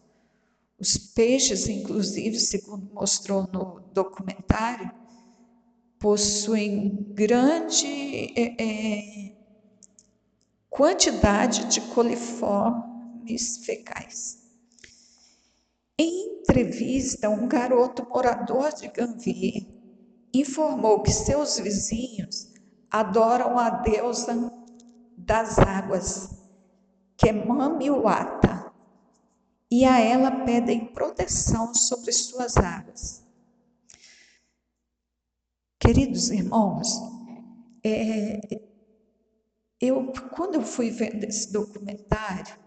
Os 0.79 0.97
peixes, 0.97 1.67
inclusive, 1.67 2.39
segundo 2.39 2.89
mostrou 2.93 3.49
no 3.51 3.81
documentário, 3.91 4.89
possuem 5.99 7.13
grande 7.13 8.33
é, 8.35 8.63
é, 8.63 9.37
quantidade 10.69 11.65
de 11.65 11.81
coliformes 11.81 13.57
fecais. 13.65 14.37
Em 15.99 16.39
entrevista, 16.41 17.29
um 17.29 17.47
garoto 17.47 18.07
morador 18.07 18.71
de 18.73 18.87
Ganvier 18.87 19.65
informou 20.33 21.01
que 21.01 21.11
seus 21.11 21.57
vizinhos 21.59 22.53
adoram 22.89 23.57
a 23.57 23.69
deusa 23.69 24.51
das 25.17 25.57
águas, 25.57 26.29
que 27.17 27.29
é 27.29 27.33
Mamiwata, 27.33 28.71
e 29.69 29.83
a 29.83 29.99
ela 29.99 30.31
pedem 30.45 30.85
proteção 30.93 31.73
sobre 31.73 32.11
suas 32.11 32.55
águas. 32.55 33.26
Queridos 35.79 36.29
irmãos, 36.29 36.87
é, 37.83 38.39
eu 39.79 40.11
quando 40.35 40.55
eu 40.55 40.63
fui 40.63 40.89
vendo 40.89 41.23
esse 41.23 41.51
documentário 41.51 42.57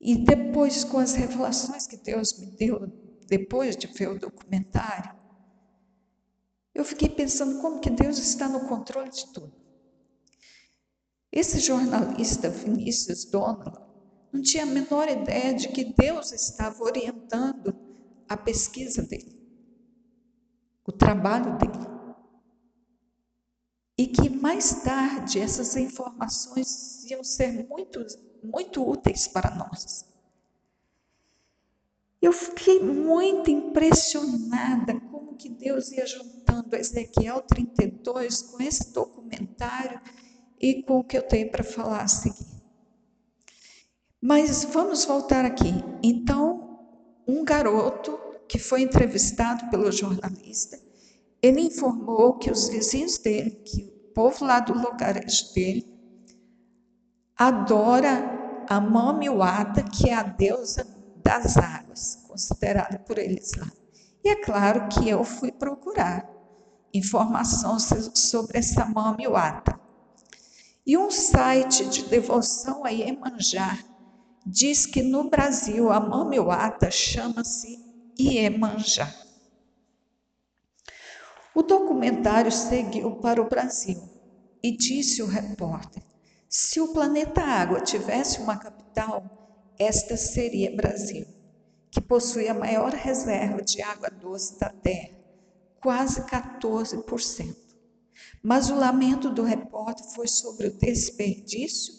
e 0.00 0.16
depois 0.24 0.84
com 0.84 0.98
as 0.98 1.14
revelações 1.14 1.86
que 1.86 1.96
Deus 1.96 2.38
me 2.38 2.46
deu 2.56 2.86
depois 3.26 3.76
de 3.76 3.86
ver 3.86 4.08
o 4.08 4.18
documentário, 4.18 5.14
eu 6.74 6.84
fiquei 6.84 7.08
pensando 7.08 7.60
como 7.60 7.80
que 7.80 7.90
Deus 7.90 8.18
está 8.18 8.48
no 8.48 8.68
controle 8.68 9.10
de 9.10 9.32
tudo. 9.32 9.52
Esse 11.32 11.58
jornalista 11.58 12.48
Vinícius 12.48 13.24
Donovan 13.24 13.84
não 14.32 14.42
tinha 14.42 14.64
a 14.64 14.66
menor 14.66 15.08
ideia 15.08 15.54
de 15.54 15.68
que 15.68 15.92
Deus 15.94 16.32
estava 16.32 16.82
orientando 16.82 17.74
a 18.28 18.36
pesquisa 18.36 19.02
dele, 19.02 19.43
o 20.86 20.92
trabalho 20.92 21.56
dele. 21.58 21.94
E 23.96 24.06
que 24.06 24.28
mais 24.28 24.82
tarde 24.82 25.38
essas 25.38 25.76
informações 25.76 27.04
iam 27.10 27.22
ser 27.22 27.66
muito, 27.68 28.04
muito 28.42 28.88
úteis 28.88 29.28
para 29.28 29.54
nós. 29.54 30.04
Eu 32.20 32.32
fiquei 32.32 32.80
muito 32.80 33.50
impressionada 33.50 34.98
como 35.10 35.36
que 35.36 35.48
Deus 35.48 35.92
ia 35.92 36.06
juntando 36.06 36.74
Ezequiel 36.74 37.42
32 37.42 38.42
com 38.42 38.62
esse 38.62 38.92
documentário 38.92 40.00
e 40.58 40.82
com 40.82 41.00
o 41.00 41.04
que 41.04 41.18
eu 41.18 41.22
tenho 41.22 41.50
para 41.50 41.62
falar 41.62 42.02
a 42.02 42.08
seguir. 42.08 42.46
Mas 44.20 44.64
vamos 44.64 45.04
voltar 45.04 45.44
aqui. 45.44 45.70
Então, 46.02 46.80
um 47.28 47.44
garoto 47.44 48.18
que 48.48 48.58
foi 48.58 48.82
entrevistado 48.82 49.68
pelo 49.70 49.90
jornalista, 49.90 50.78
ele 51.42 51.60
informou 51.60 52.38
que 52.38 52.50
os 52.50 52.68
vizinhos 52.68 53.18
dele, 53.18 53.50
que 53.50 53.82
o 53.84 54.14
povo 54.14 54.44
lá 54.44 54.60
do 54.60 54.72
lugar 54.72 55.14
dele, 55.54 55.86
adora 57.36 58.64
a 58.68 58.80
Mamiwata, 58.80 59.82
que 59.82 60.08
é 60.08 60.14
a 60.14 60.22
deusa 60.22 60.86
das 61.22 61.56
águas, 61.56 62.24
considerado 62.26 62.98
por 63.04 63.18
eles 63.18 63.52
lá. 63.56 63.70
E 64.24 64.28
é 64.30 64.36
claro 64.36 64.88
que 64.88 65.08
eu 65.08 65.22
fui 65.22 65.52
procurar 65.52 66.26
informações 66.94 67.90
sobre 68.14 68.58
essa 68.58 68.86
Mamiwata. 68.86 69.78
E 70.86 70.96
um 70.96 71.10
site 71.10 71.84
de 71.86 72.04
devoção 72.04 72.84
a 72.84 72.90
Iemanjá 72.90 73.78
diz 74.46 74.86
que 74.86 75.02
no 75.02 75.28
Brasil 75.28 75.90
a 75.90 75.98
Mamiwata 75.98 76.90
chama-se 76.90 77.83
Iemanjá. 78.18 79.12
O 81.54 81.62
documentário 81.62 82.52
seguiu 82.52 83.16
para 83.16 83.42
o 83.42 83.48
Brasil 83.48 84.00
e 84.62 84.76
disse 84.76 85.22
o 85.22 85.26
repórter: 85.26 86.02
se 86.48 86.80
o 86.80 86.92
planeta 86.92 87.40
Água 87.42 87.80
tivesse 87.80 88.40
uma 88.40 88.56
capital, 88.56 89.74
esta 89.78 90.16
seria 90.16 90.74
Brasil, 90.76 91.26
que 91.90 92.00
possui 92.00 92.48
a 92.48 92.54
maior 92.54 92.92
reserva 92.92 93.60
de 93.62 93.82
água 93.82 94.08
doce 94.08 94.58
da 94.60 94.68
Terra, 94.68 95.16
quase 95.80 96.22
14%. 96.22 97.56
Mas 98.42 98.70
o 98.70 98.76
lamento 98.76 99.30
do 99.30 99.42
repórter 99.42 100.06
foi 100.14 100.28
sobre 100.28 100.68
o 100.68 100.78
desperdício 100.78 101.92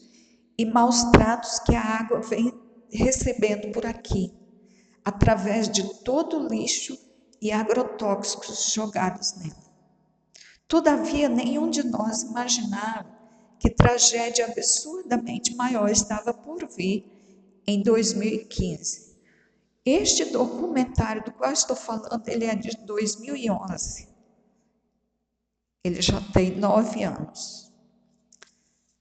e 0.57 0.65
maus 0.65 1.03
tratos 1.11 1.59
que 1.59 1.75
a 1.75 1.81
água 1.81 2.21
vem 2.21 2.53
recebendo 2.91 3.73
por 3.73 3.85
aqui, 3.85 4.31
através 5.05 5.69
de 5.69 6.03
todo 6.03 6.39
o 6.39 6.47
lixo 6.47 6.97
e 7.39 7.51
agrotóxicos 7.51 8.73
jogados 8.73 9.35
nela. 9.35 9.63
Todavia, 10.67 11.29
nenhum 11.29 11.69
de 11.69 11.83
nós 11.83 12.23
imaginava 12.23 13.05
que 13.59 13.69
tragédia 13.69 14.47
absurdamente 14.47 15.55
maior 15.55 15.89
estava 15.89 16.33
por 16.33 16.67
vir 16.67 17.05
em 17.67 17.83
2015. 17.83 19.15
Este 19.85 20.25
documentário 20.25 21.23
do 21.23 21.31
qual 21.31 21.51
estou 21.51 21.75
falando, 21.75 22.27
ele 22.27 22.45
é 22.45 22.55
de 22.55 22.75
2011. 22.77 24.09
Ele 25.83 26.01
já 26.01 26.19
tem 26.33 26.57
nove 26.57 27.03
anos. 27.03 27.71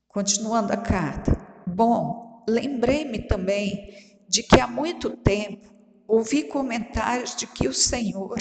Continuando 0.06 0.74
a 0.74 0.76
carta. 0.76 1.32
Bom, 1.66 2.44
lembrei-me 2.46 3.26
também 3.26 4.22
de 4.28 4.42
que 4.42 4.60
há 4.60 4.66
muito 4.66 5.16
tempo 5.16 5.73
ouvi 6.06 6.44
comentários 6.44 7.34
de 7.34 7.46
que 7.46 7.68
o 7.68 7.72
senhor, 7.72 8.38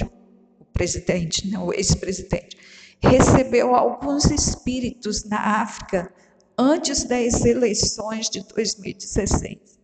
o 0.59 0.65
presidente, 0.65 1.49
não 1.49 1.67
o 1.67 1.73
ex-presidente, 1.73 2.57
recebeu 3.01 3.75
alguns 3.75 4.25
espíritos 4.25 5.23
na 5.25 5.61
África 5.61 6.13
antes 6.57 7.03
das 7.03 7.43
eleições 7.45 8.29
de 8.29 8.41
2016. 8.41 9.79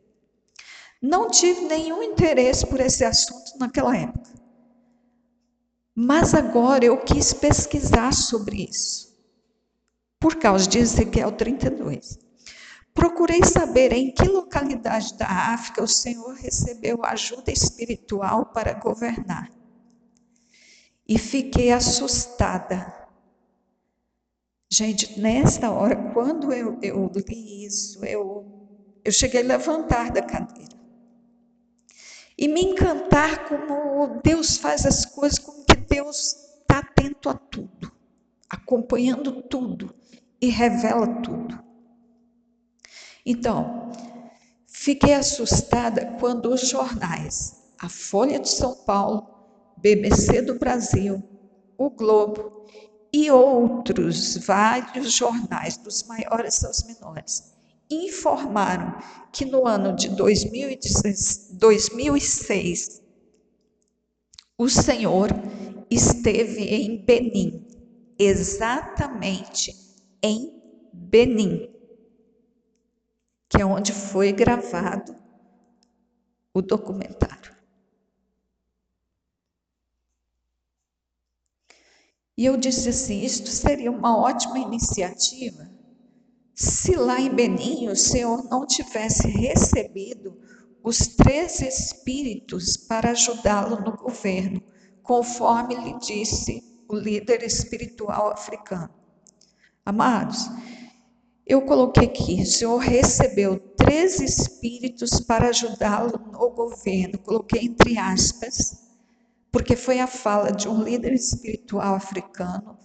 Não 1.01 1.29
tive 1.29 1.61
nenhum 1.61 2.03
interesse 2.03 2.65
por 2.65 2.79
esse 2.79 3.03
assunto 3.05 3.57
naquela 3.57 3.95
época. 3.95 4.29
Mas 5.95 6.33
agora 6.33 6.85
eu 6.85 6.97
quis 6.97 7.33
pesquisar 7.33 8.13
sobre 8.13 8.67
isso, 8.69 9.17
por 10.19 10.35
causa 10.35 10.67
de 10.67 10.79
Ezequiel 10.79 11.31
32. 11.31 12.28
Procurei 12.93 13.43
saber 13.43 13.91
em 13.93 14.12
que 14.12 14.28
localidade 14.28 15.17
da 15.17 15.28
África 15.28 15.84
o 15.84 15.88
Senhor 15.88 16.34
recebeu 16.36 17.04
ajuda 17.04 17.52
espiritual 17.52 18.47
para 18.47 18.73
governar. 18.73 19.52
E 21.08 21.17
fiquei 21.17 21.71
assustada. 21.71 22.95
Gente, 24.71 25.19
nesta 25.19 25.71
hora, 25.71 25.95
quando 26.13 26.54
eu, 26.54 26.78
eu 26.82 27.12
li 27.28 27.65
isso, 27.65 28.04
eu, 28.06 28.45
eu 29.04 29.12
cheguei 29.12 29.41
a 29.41 29.45
levantar 29.45 30.12
da 30.12 30.21
cadeira 30.21 30.80
e 32.41 32.47
me 32.47 32.62
encantar 32.62 33.49
como 33.49 34.21
Deus 34.23 34.56
faz 34.56 34.86
as 34.86 35.06
coisas, 35.06 35.38
como 35.38 35.65
que 35.65 35.75
Deus 35.75 36.38
está 36.62 36.78
atento 36.78 37.28
a 37.28 37.34
tudo, 37.34 37.91
acompanhando 38.49 39.41
tudo 39.41 39.93
e 40.41 40.47
revela 40.47 41.06
tudo. 41.21 41.68
Então, 43.25 43.91
fiquei 44.67 45.13
assustada 45.13 46.17
quando 46.19 46.53
os 46.53 46.67
jornais, 46.67 47.55
a 47.79 47.88
Folha 47.89 48.39
de 48.39 48.49
São 48.49 48.75
Paulo, 48.86 49.27
BBC 49.77 50.41
do 50.41 50.60
Brasil, 50.60 51.23
o 51.77 51.89
Globo 51.89 52.65
e 53.13 53.32
outros 53.32 54.36
vários 54.38 55.13
jornais, 55.13 55.77
dos 55.77 56.03
maiores 56.03 56.62
aos 56.63 56.84
menores, 56.84 57.53
informaram 57.89 58.97
que 59.32 59.45
no 59.45 59.65
ano 59.65 59.95
de 59.95 60.10
2006 60.10 63.01
o 64.58 64.67
Senhor 64.69 65.29
esteve 65.89 66.65
em 66.65 66.97
Benim, 67.03 67.65
exatamente 68.19 69.73
em 70.21 70.62
Benim, 70.93 71.67
que 73.49 73.62
é 73.62 73.65
onde 73.65 73.91
foi 73.91 74.31
gravado 74.31 75.15
o 76.53 76.62
documentário. 76.62 77.53
E 82.38 82.45
eu 82.45 82.55
disse 82.55 82.88
assim: 82.88 83.21
isto 83.21 83.49
seria 83.49 83.91
uma 83.91 84.17
ótima 84.17 84.59
iniciativa 84.59 85.69
se 86.59 86.93
lá 86.93 87.21
em 87.21 87.33
Benim 87.33 87.88
o 87.88 87.95
Senhor 87.95 88.43
não 88.49 88.67
tivesse 88.67 89.29
recebido 89.29 90.38
os 90.83 90.99
três 90.99 91.62
espíritos 91.62 92.75
para 92.75 93.12
ajudá-lo 93.12 93.79
no 93.79 93.95
governo, 93.95 94.62
conforme 95.01 95.75
lhe 95.75 95.97
disse 95.99 96.62
o 96.89 96.95
líder 96.95 97.43
espiritual 97.43 98.31
africano. 98.31 98.93
Amados, 99.85 100.49
eu 101.49 101.63
coloquei 101.63 102.05
aqui, 102.05 102.43
o 102.43 102.45
Senhor 102.45 102.77
recebeu 102.77 103.59
três 103.75 104.19
espíritos 104.19 105.19
para 105.19 105.49
ajudá-lo 105.49 106.12
no 106.31 106.51
governo, 106.51 107.17
coloquei 107.17 107.65
entre 107.65 107.97
aspas, 107.97 108.88
porque 109.51 109.75
foi 109.75 109.99
a 109.99 110.05
fala 110.05 110.51
de 110.51 110.69
um 110.69 110.83
líder 110.83 111.12
espiritual 111.12 111.95
africano 111.95 112.77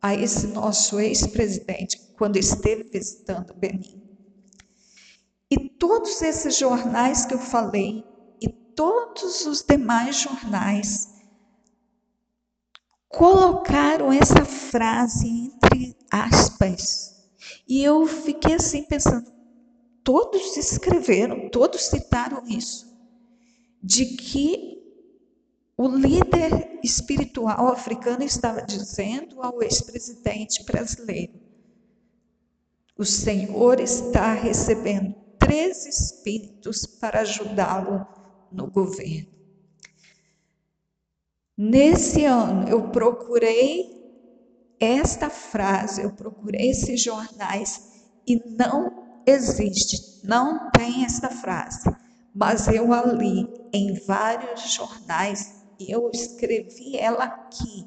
a 0.00 0.14
esse 0.14 0.46
nosso 0.46 1.00
ex-presidente, 1.00 2.00
quando 2.16 2.36
esteve 2.36 2.84
visitando 2.84 3.52
Benin. 3.54 4.00
E 5.50 5.68
todos 5.68 6.22
esses 6.22 6.56
jornais 6.56 7.24
que 7.24 7.34
eu 7.34 7.40
falei, 7.40 8.04
e 8.40 8.48
todos 8.48 9.46
os 9.46 9.64
demais 9.64 10.14
jornais, 10.14 11.08
colocaram 13.08 14.12
essa 14.12 14.44
frase 14.44 15.26
entre 15.28 15.96
aspas. 16.08 17.15
E 17.66 17.82
eu 17.82 18.06
fiquei 18.06 18.54
assim 18.54 18.84
pensando, 18.84 19.30
todos 20.04 20.56
escreveram, 20.56 21.48
todos 21.50 21.82
citaram 21.82 22.46
isso, 22.46 22.86
de 23.82 24.06
que 24.16 24.76
o 25.76 25.88
líder 25.88 26.78
espiritual 26.82 27.68
africano 27.68 28.22
estava 28.22 28.62
dizendo 28.62 29.42
ao 29.42 29.62
ex-presidente 29.62 30.64
brasileiro: 30.64 31.34
o 32.96 33.04
Senhor 33.04 33.80
está 33.80 34.32
recebendo 34.32 35.14
três 35.38 35.84
espíritos 35.86 36.86
para 36.86 37.20
ajudá-lo 37.20 38.06
no 38.50 38.70
governo. 38.70 39.34
Nesse 41.56 42.24
ano, 42.24 42.68
eu 42.68 42.90
procurei 42.90 44.05
esta 44.80 45.30
frase, 45.30 46.02
eu 46.02 46.12
procurei 46.12 46.70
esses 46.70 47.02
jornais 47.02 47.80
e 48.26 48.36
não 48.56 49.22
existe, 49.26 50.20
não 50.24 50.70
tem 50.70 51.04
esta 51.04 51.30
frase, 51.30 51.90
mas 52.34 52.68
eu 52.68 52.92
a 52.92 53.02
li 53.02 53.48
em 53.72 53.94
vários 54.06 54.72
jornais 54.72 55.64
e 55.78 55.90
eu 55.90 56.10
escrevi 56.12 56.96
ela 56.96 57.24
aqui. 57.24 57.86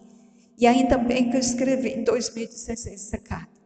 E 0.57 0.67
ainda 0.67 0.97
bem 0.97 1.29
que 1.29 1.37
eu 1.37 1.39
escrevi 1.39 1.89
em 1.89 2.03
2016 2.03 2.87
essa 2.87 3.17
carta, 3.17 3.59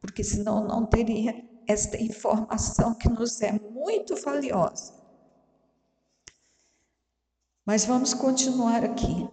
porque 0.00 0.22
senão 0.22 0.64
não 0.66 0.86
teria 0.86 1.44
esta 1.66 2.00
informação 2.00 2.94
que 2.94 3.08
nos 3.08 3.40
é 3.40 3.52
muito 3.52 4.14
valiosa. 4.16 4.94
Mas 7.64 7.84
vamos 7.84 8.14
continuar 8.14 8.84
aqui. 8.84 9.28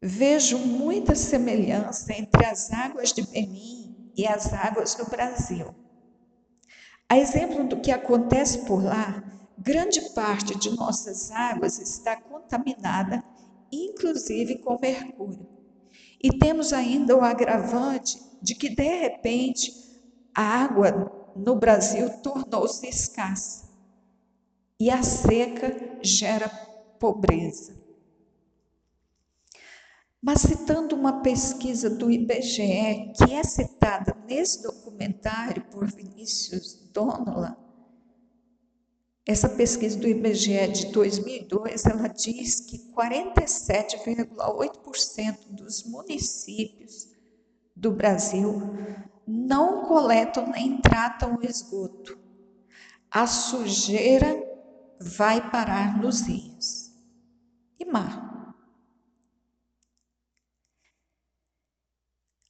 Vejo 0.00 0.58
muita 0.58 1.16
semelhança 1.16 2.12
entre 2.12 2.44
as 2.46 2.70
águas 2.70 3.12
de 3.12 3.22
Benin 3.22 4.12
e 4.16 4.26
as 4.26 4.52
águas 4.52 4.94
do 4.94 5.04
Brasil. 5.06 5.74
A 7.08 7.18
exemplo 7.18 7.66
do 7.66 7.80
que 7.80 7.90
acontece 7.90 8.64
por 8.64 8.80
lá, 8.80 9.24
grande 9.58 10.00
parte 10.10 10.56
de 10.56 10.70
nossas 10.76 11.32
águas 11.32 11.80
está 11.80 12.14
contaminada, 12.14 13.24
inclusive 13.72 14.58
com 14.58 14.78
mercúrio. 14.80 15.48
E 16.22 16.38
temos 16.38 16.72
ainda 16.72 17.16
o 17.16 17.22
agravante 17.22 18.22
de 18.40 18.54
que, 18.54 18.68
de 18.68 19.00
repente, 19.00 19.72
a 20.32 20.42
água 20.42 21.32
no 21.34 21.56
Brasil 21.56 22.08
tornou-se 22.22 22.86
escassa 22.86 23.68
e 24.80 24.90
a 24.90 25.02
seca 25.02 25.98
gera 26.02 26.48
pobreza. 27.00 27.87
Mas 30.20 30.40
citando 30.40 30.96
uma 30.96 31.22
pesquisa 31.22 31.88
do 31.88 32.10
IBGE, 32.10 33.12
que 33.16 33.32
é 33.32 33.44
citada 33.44 34.16
nesse 34.26 34.60
documentário 34.62 35.64
por 35.66 35.86
Vinícius 35.86 36.74
Donola, 36.92 37.56
essa 39.24 39.48
pesquisa 39.48 39.96
do 39.98 40.08
IBGE 40.08 40.66
de 40.68 40.86
2002, 40.86 41.84
ela 41.84 42.08
diz 42.08 42.58
que 42.60 42.78
47,8% 42.92 45.38
dos 45.50 45.84
municípios 45.84 47.08
do 47.76 47.92
Brasil 47.92 48.60
não 49.26 49.84
coletam 49.84 50.50
nem 50.50 50.80
tratam 50.80 51.36
o 51.36 51.44
esgoto. 51.44 52.18
A 53.10 53.26
sujeira 53.26 54.42
vai 54.98 55.50
parar 55.50 56.00
nos 56.00 56.22
rios 56.22 56.90
e 57.78 57.84
mar. 57.84 58.27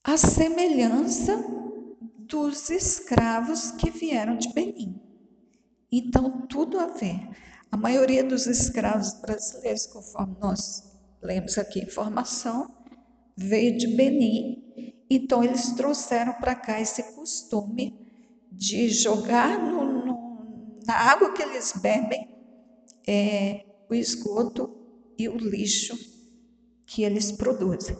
A 0.08 0.16
semelhança 0.16 1.36
dos 2.20 2.70
escravos 2.70 3.72
que 3.72 3.90
vieram 3.90 4.38
de 4.38 4.50
Benin. 4.54 4.98
Então, 5.92 6.46
tudo 6.46 6.80
a 6.80 6.86
ver. 6.86 7.28
A 7.70 7.76
maioria 7.76 8.24
dos 8.24 8.46
escravos 8.46 9.12
brasileiros, 9.20 9.84
conforme 9.84 10.34
nós 10.40 10.82
lemos 11.20 11.58
aqui 11.58 11.80
informação, 11.80 12.74
veio 13.36 13.76
de 13.76 13.86
Benin. 13.86 14.94
Então, 15.10 15.44
eles 15.44 15.72
trouxeram 15.72 16.32
para 16.40 16.54
cá 16.54 16.80
esse 16.80 17.02
costume 17.14 17.94
de 18.50 18.88
jogar 18.88 19.58
no, 19.58 20.06
no, 20.06 20.80
na 20.86 20.94
água 20.94 21.34
que 21.34 21.42
eles 21.42 21.74
bebem 21.82 22.34
é, 23.06 23.62
o 23.90 23.94
esgoto 23.94 24.74
e 25.18 25.28
o 25.28 25.36
lixo 25.36 25.98
que 26.86 27.02
eles 27.02 27.30
produzem. 27.30 27.94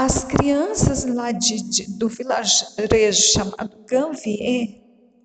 As 0.00 0.22
crianças 0.22 1.04
lá 1.04 1.32
de, 1.32 1.60
de, 1.60 1.98
do 1.98 2.08
vilarejo 2.08 3.32
chamado 3.32 3.84
Ganvier, 3.84 4.80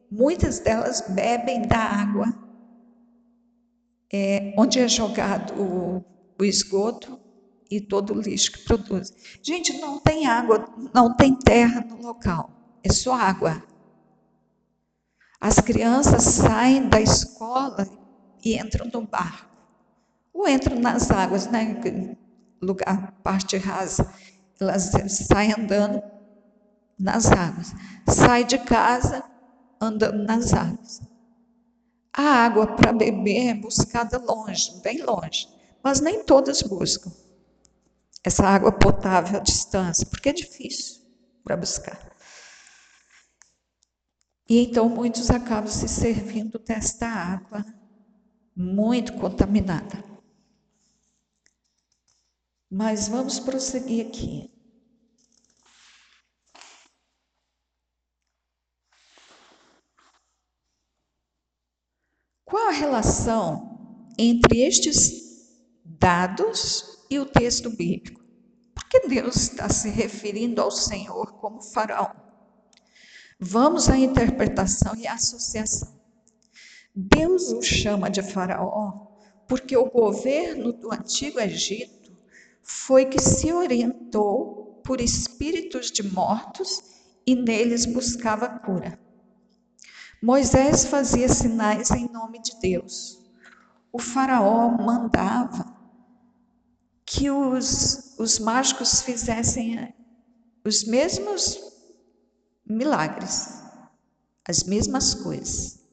Muitas 0.09 0.57
delas 0.61 1.01
bebem 1.09 1.61
da 1.67 1.77
água 1.77 2.33
é, 4.11 4.51
onde 4.57 4.79
é 4.79 4.87
jogado 4.87 5.53
o, 5.61 6.03
o 6.39 6.43
esgoto 6.43 7.19
e 7.69 7.79
todo 7.79 8.13
o 8.15 8.19
lixo 8.19 8.51
que 8.51 8.63
produz. 8.63 9.11
Gente, 9.43 9.79
não 9.79 9.99
tem 9.99 10.25
água, 10.25 10.65
não 10.91 11.15
tem 11.15 11.37
terra 11.37 11.81
no 11.81 12.01
local, 12.01 12.49
é 12.83 12.91
só 12.91 13.13
água. 13.13 13.63
As 15.39 15.59
crianças 15.59 16.23
saem 16.23 16.89
da 16.89 16.99
escola 16.99 17.87
e 18.43 18.57
entram 18.57 18.87
no 18.91 19.05
barco, 19.05 19.55
ou 20.33 20.47
entram 20.47 20.79
nas 20.79 21.11
águas, 21.11 21.45
né? 21.45 21.79
Lugar, 22.59 23.11
parte 23.23 23.57
rasa, 23.57 24.11
elas 24.59 24.91
saem 25.09 25.53
andando 25.53 26.01
nas 26.97 27.31
águas. 27.31 27.73
Sai 28.07 28.43
de 28.43 28.57
casa, 28.57 29.23
andando 29.79 30.23
nas 30.23 30.53
águas. 30.53 31.01
A 32.13 32.21
água 32.21 32.67
para 32.75 32.93
beber 32.93 33.47
é 33.47 33.53
buscada 33.53 34.17
longe, 34.19 34.79
bem 34.81 35.01
longe, 35.03 35.47
mas 35.83 35.99
nem 35.99 36.23
todas 36.23 36.61
buscam 36.61 37.11
essa 38.23 38.47
água 38.47 38.71
potável 38.71 39.37
à 39.37 39.41
distância, 39.41 40.05
porque 40.05 40.29
é 40.29 40.33
difícil 40.33 41.01
para 41.43 41.57
buscar. 41.57 42.13
E 44.47 44.59
então 44.59 44.87
muitos 44.87 45.29
acabam 45.29 45.67
se 45.67 45.87
servindo 45.87 46.57
desta 46.59 47.07
água 47.07 47.65
muito 48.55 49.13
contaminada. 49.13 50.12
Mas 52.75 53.07
vamos 53.07 53.39
prosseguir 53.39 54.07
aqui. 54.07 54.51
Qual 62.43 62.69
a 62.69 62.71
relação 62.71 64.09
entre 64.17 64.65
estes 64.65 65.69
dados 65.85 67.05
e 67.11 67.19
o 67.19 67.27
texto 67.27 67.69
bíblico? 67.69 68.19
Por 68.73 68.89
que 68.89 69.07
Deus 69.07 69.35
está 69.35 69.69
se 69.69 69.89
referindo 69.89 70.59
ao 70.59 70.71
Senhor 70.71 71.33
como 71.33 71.61
faraó? 71.61 72.11
Vamos 73.39 73.87
à 73.87 73.99
interpretação 73.99 74.95
e 74.95 75.05
à 75.05 75.13
associação. 75.13 76.01
Deus 76.95 77.51
o 77.51 77.61
chama 77.61 78.09
de 78.09 78.23
Faraó 78.23 79.13
porque 79.47 79.77
o 79.77 79.91
governo 79.91 80.73
do 80.73 80.91
antigo 80.91 81.39
Egito 81.39 82.02
foi 82.63 83.05
que 83.05 83.19
se 83.19 83.51
orientou 83.51 84.81
por 84.83 85.01
espíritos 85.01 85.91
de 85.91 86.03
mortos 86.03 86.81
e 87.25 87.35
neles 87.35 87.85
buscava 87.85 88.47
cura. 88.47 88.99
Moisés 90.21 90.85
fazia 90.85 91.27
sinais 91.27 91.91
em 91.91 92.09
nome 92.09 92.41
de 92.41 92.57
Deus. 92.59 93.21
O 93.91 93.99
Faraó 93.99 94.69
mandava 94.69 95.73
que 97.05 97.29
os, 97.29 98.15
os 98.17 98.39
mágicos 98.39 99.01
fizessem 99.01 99.93
os 100.65 100.85
mesmos 100.85 101.59
milagres, 102.65 103.61
as 104.47 104.63
mesmas 104.63 105.13
coisas. 105.13 105.83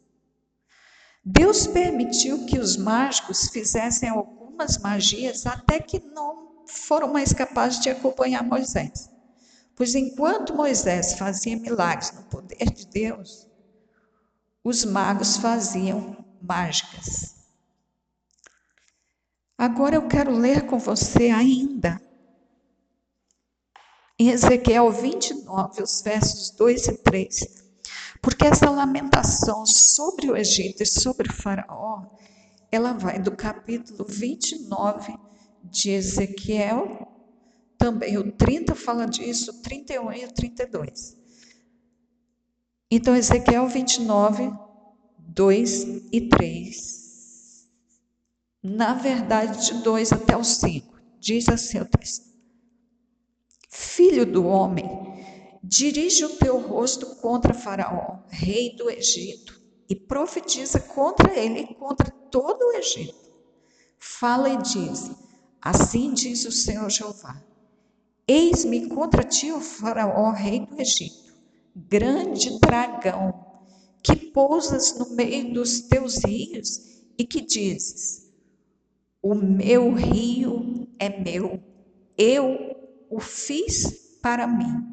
Deus 1.25 1.67
permitiu 1.67 2.47
que 2.47 2.59
os 2.59 2.77
mágicos 2.77 3.49
fizessem 3.49 4.09
algumas 4.09 4.79
magias 4.79 5.45
até 5.45 5.81
que 5.81 5.99
não 5.99 6.50
foram 6.71 7.09
mais 7.13 7.33
capazes 7.33 7.81
de 7.81 7.91
acompanhar 7.91 8.43
Moisés. 8.43 9.11
Pois 9.75 9.95
enquanto 9.95 10.55
Moisés 10.55 11.15
fazia 11.15 11.57
milagres 11.57 12.13
no 12.13 12.23
poder 12.25 12.71
de 12.71 12.87
Deus, 12.87 13.49
os 14.63 14.85
magos 14.85 15.37
faziam 15.37 16.25
mágicas. 16.41 17.37
Agora 19.57 19.97
eu 19.97 20.07
quero 20.07 20.33
ler 20.33 20.67
com 20.67 20.79
você 20.79 21.31
ainda 21.31 22.01
em 24.19 24.29
Ezequiel 24.29 24.91
29, 24.91 25.83
os 25.83 26.03
versos 26.03 26.51
2 26.51 26.89
e 26.89 26.99
3. 26.99 27.63
Porque 28.21 28.47
essa 28.47 28.69
lamentação 28.69 29.65
sobre 29.65 30.31
o 30.31 30.37
Egito 30.37 30.83
e 30.83 30.87
sobre 30.87 31.31
o 31.31 31.33
Faraó, 31.33 32.05
ela 32.71 32.93
vai 32.93 33.19
do 33.19 33.35
capítulo 33.35 34.05
29 34.07 35.30
de 35.64 35.90
Ezequiel, 35.90 37.07
também 37.77 38.18
o 38.18 38.33
30 38.33 38.75
fala 38.75 39.07
disso, 39.07 39.51
o 39.51 39.62
31 39.62 40.12
e 40.12 40.25
o 40.25 40.33
32. 40.33 41.16
Então, 42.90 43.16
Ezequiel 43.16 43.68
29, 43.68 44.53
2 45.18 45.83
e 46.12 46.29
3. 46.29 47.68
Na 48.62 48.94
verdade, 48.94 49.66
de 49.66 49.83
2 49.83 50.12
até 50.12 50.37
o 50.37 50.44
5, 50.44 51.01
diz 51.18 51.49
assim 51.49 51.81
o 51.81 51.87
texto. 51.87 52.29
Filho 53.68 54.27
do 54.27 54.44
homem, 54.44 54.85
dirige 55.62 56.25
o 56.25 56.37
teu 56.37 56.59
rosto 56.59 57.16
contra 57.16 57.55
Faraó, 57.55 58.18
rei 58.29 58.75
do 58.77 58.90
Egito, 58.90 59.61
e 59.88 59.94
profetiza 59.94 60.81
contra 60.81 61.38
ele 61.38 61.61
e 61.61 61.75
contra 61.75 62.11
todo 62.11 62.61
o 62.62 62.73
Egito. 62.73 63.31
Fala 63.99 64.51
e 64.51 64.57
diz: 64.59 65.11
Assim 65.62 66.14
diz 66.14 66.44
o 66.46 66.53
Senhor 66.53 66.88
Jeová: 66.90 67.42
Eis-me 68.27 68.88
contra 68.88 69.23
ti, 69.23 69.53
o 69.53 69.61
Faraó, 69.61 70.31
rei 70.31 70.66
do 70.66 70.81
Egito, 70.81 71.35
grande 71.75 72.59
dragão, 72.61 73.44
que 74.03 74.16
pousas 74.16 74.99
no 74.99 75.11
meio 75.11 75.53
dos 75.53 75.83
teus 75.83 76.18
rios 76.25 76.81
e 77.18 77.25
que 77.27 77.42
dizes: 77.42 78.31
O 79.23 79.35
meu 79.35 79.92
rio 79.92 80.88
é 80.99 81.09
meu, 81.20 81.62
eu 82.16 82.77
o 83.11 83.20
fiz 83.20 84.18
para 84.23 84.46
mim. 84.46 84.87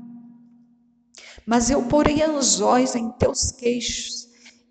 Mas 1.46 1.70
eu 1.70 1.88
porei 1.88 2.22
anzóis 2.22 2.94
em 2.94 3.10
teus 3.12 3.52
queixos 3.52 4.28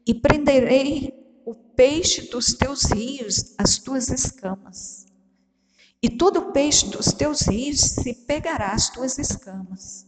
e 0.06 0.12
prenderei 0.12 1.14
o 1.46 1.54
peixe 1.54 2.28
dos 2.28 2.52
teus 2.52 2.82
rios, 2.85 3.54
as 3.56 3.78
tuas 3.78 4.09
escamas. 4.11 5.06
E 6.07 6.09
todo 6.09 6.53
peixe 6.53 6.87
dos 6.87 7.07
teus 7.07 7.40
rios 7.40 7.81
se 7.81 8.14
pegará 8.14 8.69
às 8.69 8.88
tuas 8.88 9.19
escamas. 9.19 10.07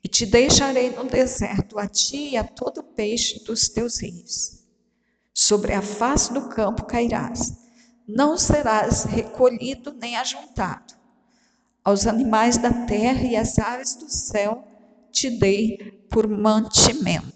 E 0.00 0.06
te 0.06 0.24
deixarei 0.24 0.90
no 0.90 1.06
deserto, 1.06 1.76
a 1.76 1.88
ti 1.88 2.28
e 2.28 2.36
a 2.36 2.44
todo 2.44 2.84
peixe 2.84 3.42
dos 3.42 3.68
teus 3.68 4.00
rios. 4.00 4.62
Sobre 5.34 5.74
a 5.74 5.82
face 5.82 6.32
do 6.32 6.48
campo 6.50 6.84
cairás, 6.84 7.52
não 8.06 8.38
serás 8.38 9.02
recolhido 9.02 9.92
nem 9.92 10.16
ajuntado 10.16 10.94
aos 11.82 12.06
animais 12.06 12.56
da 12.56 12.72
terra 12.86 13.24
e 13.24 13.34
às 13.34 13.58
aves 13.58 13.96
do 13.96 14.08
céu 14.08 14.64
te 15.10 15.28
dei 15.28 16.06
por 16.12 16.28
mantimento. 16.28 17.34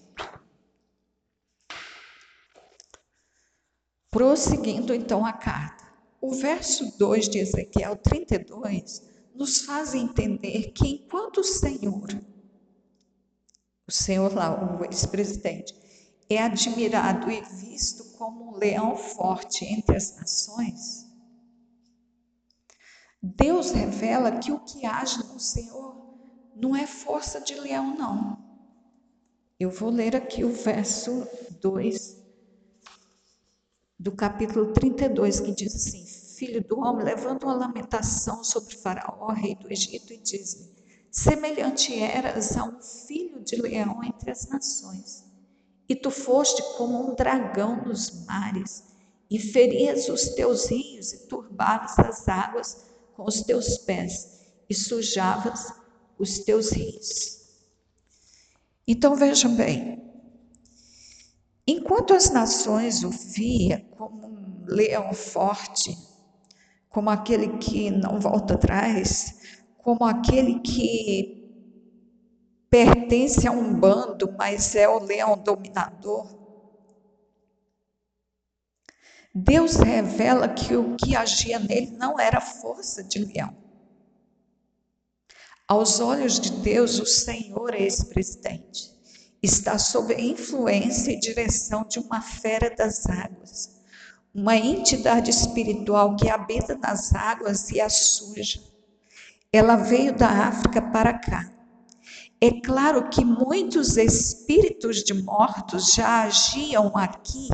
Prosseguindo 4.08 4.94
então 4.94 5.26
a 5.26 5.32
carta. 5.32 5.75
O 6.20 6.32
verso 6.34 6.96
2 6.98 7.28
de 7.28 7.38
Ezequiel 7.38 7.96
32 7.96 9.02
nos 9.34 9.62
faz 9.62 9.94
entender 9.94 10.72
que 10.72 10.88
enquanto 10.88 11.38
o 11.38 11.44
Senhor, 11.44 12.08
o 13.86 13.92
Senhor 13.92 14.34
lá, 14.34 14.78
o 14.78 14.84
ex-presidente, 14.84 15.74
é 16.28 16.42
admirado 16.42 17.30
e 17.30 17.40
visto 17.42 18.16
como 18.16 18.50
um 18.50 18.56
leão 18.56 18.96
forte 18.96 19.64
entre 19.64 19.96
as 19.96 20.16
nações, 20.16 21.06
Deus 23.22 23.72
revela 23.72 24.38
que 24.38 24.52
o 24.52 24.60
que 24.60 24.86
age 24.86 25.18
no 25.18 25.38
Senhor 25.38 25.96
não 26.54 26.74
é 26.74 26.86
força 26.86 27.40
de 27.40 27.54
leão, 27.54 27.96
não. 27.96 28.44
Eu 29.58 29.70
vou 29.70 29.90
ler 29.90 30.14
aqui 30.14 30.44
o 30.44 30.52
verso 30.52 31.26
2 31.60 32.25
do 33.98 34.12
capítulo 34.12 34.72
32, 34.72 35.40
que 35.40 35.52
diz 35.52 35.74
assim: 35.74 36.04
Filho 36.36 36.62
do 36.62 36.80
homem, 36.80 37.04
levanta 37.04 37.46
uma 37.46 37.54
lamentação 37.54 38.44
sobre 38.44 38.76
Faraó, 38.76 39.32
rei 39.32 39.54
do 39.54 39.72
Egito, 39.72 40.12
e 40.12 40.18
diz-lhe: 40.18 40.70
Semelhante 41.10 41.98
eras 41.98 42.56
a 42.56 42.64
um 42.64 42.80
filho 42.80 43.42
de 43.42 43.56
leão 43.56 44.04
entre 44.04 44.30
as 44.30 44.46
nações, 44.48 45.24
e 45.88 45.96
tu 45.96 46.10
foste 46.10 46.62
como 46.76 47.10
um 47.10 47.14
dragão 47.14 47.84
nos 47.84 48.24
mares, 48.26 48.84
e 49.30 49.38
ferias 49.38 50.08
os 50.08 50.28
teus 50.30 50.66
rios 50.66 51.12
e 51.12 51.26
turbavas 51.26 51.98
as 51.98 52.28
águas 52.28 52.84
com 53.14 53.24
os 53.24 53.42
teus 53.42 53.78
pés 53.78 54.40
e 54.68 54.74
sujavas 54.74 55.72
os 56.18 56.40
teus 56.40 56.70
rios. 56.70 57.36
Então 58.86 59.16
vejam 59.16 59.54
bem, 59.56 60.05
enquanto 61.66 62.14
as 62.14 62.30
nações 62.30 63.02
o 63.02 63.10
via 63.10 63.84
como 63.90 64.26
um 64.26 64.64
leão 64.66 65.12
forte, 65.12 65.96
como 66.88 67.10
aquele 67.10 67.58
que 67.58 67.90
não 67.90 68.20
volta 68.20 68.54
atrás, 68.54 69.64
como 69.76 70.04
aquele 70.04 70.60
que 70.60 71.44
pertence 72.70 73.46
a 73.46 73.52
um 73.52 73.74
bando, 73.74 74.34
mas 74.38 74.74
é 74.74 74.88
o 74.88 74.98
leão 74.98 75.36
dominador, 75.36 76.36
Deus 79.38 79.76
revela 79.76 80.48
que 80.48 80.74
o 80.74 80.96
que 80.96 81.14
agia 81.14 81.58
nele 81.58 81.90
não 81.90 82.18
era 82.18 82.40
força 82.40 83.04
de 83.04 83.18
leão. 83.18 83.54
Aos 85.68 86.00
olhos 86.00 86.40
de 86.40 86.50
Deus, 86.52 86.98
o 86.98 87.04
Senhor 87.04 87.74
é 87.74 87.82
ex-presidente. 87.82 88.95
Está 89.42 89.78
sob 89.78 90.14
a 90.14 90.20
influência 90.20 91.12
e 91.12 91.20
direção 91.20 91.86
de 91.88 91.98
uma 91.98 92.20
fera 92.20 92.74
das 92.74 93.06
águas, 93.06 93.80
uma 94.34 94.56
entidade 94.56 95.30
espiritual 95.30 96.16
que 96.16 96.28
habita 96.28 96.76
nas 96.76 97.14
águas 97.14 97.70
e 97.70 97.80
as 97.80 97.94
suja. 97.94 98.60
Ela 99.52 99.76
veio 99.76 100.14
da 100.14 100.28
África 100.28 100.82
para 100.82 101.18
cá. 101.18 101.52
É 102.40 102.50
claro 102.60 103.08
que 103.08 103.24
muitos 103.24 103.96
espíritos 103.96 105.02
de 105.02 105.14
mortos 105.14 105.92
já 105.94 106.24
agiam 106.24 106.92
aqui 106.94 107.48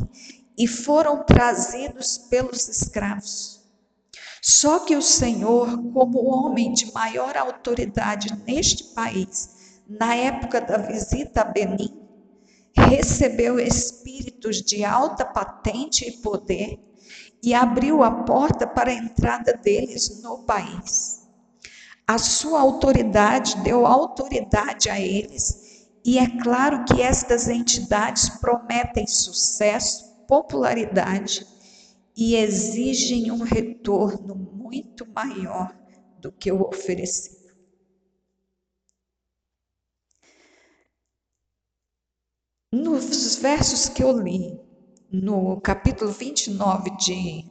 e 0.58 0.66
foram 0.66 1.24
trazidos 1.24 2.18
pelos 2.18 2.68
escravos. 2.68 3.62
Só 4.42 4.80
que 4.80 4.96
o 4.96 5.02
Senhor, 5.02 5.80
como 5.92 6.24
homem 6.24 6.72
de 6.72 6.92
maior 6.92 7.36
autoridade 7.36 8.36
neste 8.44 8.82
país, 8.92 9.51
na 9.98 10.14
época 10.14 10.60
da 10.60 10.78
visita 10.78 11.42
a 11.42 11.44
Benin, 11.44 12.00
recebeu 12.74 13.58
espíritos 13.58 14.62
de 14.62 14.84
alta 14.84 15.24
patente 15.24 16.08
e 16.08 16.12
poder 16.22 16.78
e 17.42 17.52
abriu 17.52 18.02
a 18.02 18.10
porta 18.10 18.66
para 18.66 18.90
a 18.90 18.94
entrada 18.94 19.52
deles 19.54 20.22
no 20.22 20.44
país. 20.44 21.28
A 22.06 22.18
sua 22.18 22.60
autoridade 22.60 23.56
deu 23.62 23.86
autoridade 23.86 24.88
a 24.88 24.98
eles, 24.98 25.88
e 26.04 26.18
é 26.18 26.26
claro 26.42 26.84
que 26.84 27.02
estas 27.02 27.48
entidades 27.48 28.28
prometem 28.28 29.06
sucesso 29.06 30.10
popularidade 30.26 31.46
e 32.16 32.36
exigem 32.36 33.30
um 33.30 33.42
retorno 33.42 34.34
muito 34.34 35.06
maior 35.12 35.74
do 36.18 36.32
que 36.32 36.50
o 36.50 36.62
oferecido. 36.62 37.41
Nos 42.72 43.36
versos 43.36 43.90
que 43.90 44.02
eu 44.02 44.18
li, 44.18 44.58
no 45.12 45.60
capítulo 45.60 46.10
29 46.10 46.90
de, 46.96 47.44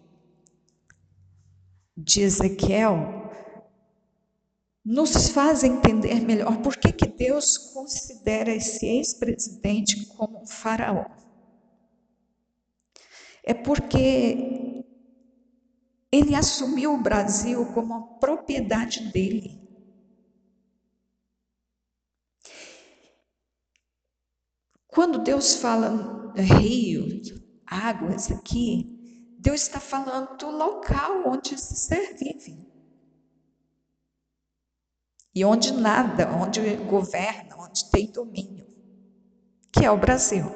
de 1.96 2.22
Ezequiel, 2.22 3.30
nos 4.84 5.30
faz 5.30 5.64
entender 5.64 6.22
melhor 6.22 6.58
por 6.64 6.76
que, 6.76 6.92
que 6.92 7.06
Deus 7.06 7.56
considera 7.72 8.52
esse 8.52 8.84
ex-presidente 8.88 10.08
como 10.08 10.42
um 10.42 10.48
faraó. 10.48 11.06
É 13.44 13.54
porque 13.54 14.84
ele 16.12 16.34
assumiu 16.34 16.96
o 16.96 17.02
Brasil 17.02 17.64
como 17.74 18.18
propriedade 18.18 19.12
dele. 19.12 19.61
Quando 24.92 25.20
Deus 25.20 25.56
fala 25.56 26.34
rio, 26.36 27.22
águas 27.66 28.30
aqui, 28.30 29.36
Deus 29.40 29.62
está 29.62 29.80
falando 29.80 30.38
do 30.38 30.52
local 30.52 31.24
onde 31.26 31.56
esse 31.56 31.76
ser 31.76 32.14
vive. 32.14 32.70
E 35.34 35.46
onde 35.46 35.72
nada, 35.72 36.30
onde 36.36 36.76
governa, 36.76 37.56
onde 37.58 37.90
tem 37.90 38.12
domínio, 38.12 38.68
que 39.72 39.86
é 39.86 39.90
o 39.90 39.98
Brasil. 39.98 40.54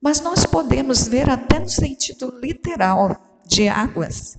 Mas 0.00 0.20
nós 0.20 0.46
podemos 0.46 1.08
ver 1.08 1.28
até 1.28 1.58
no 1.58 1.68
sentido 1.68 2.38
literal 2.38 3.40
de 3.44 3.68
águas. 3.68 4.38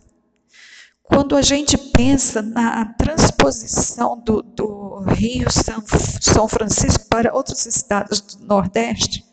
Quando 1.08 1.36
a 1.36 1.42
gente 1.42 1.78
pensa 1.78 2.42
na 2.42 2.86
transposição 2.94 4.20
do, 4.20 4.42
do 4.42 5.00
Rio 5.08 5.50
São, 5.50 5.84
São 6.22 6.48
Francisco 6.48 7.06
para 7.10 7.34
outros 7.34 7.66
estados 7.66 8.22
do 8.22 8.46
Nordeste, 8.46 9.26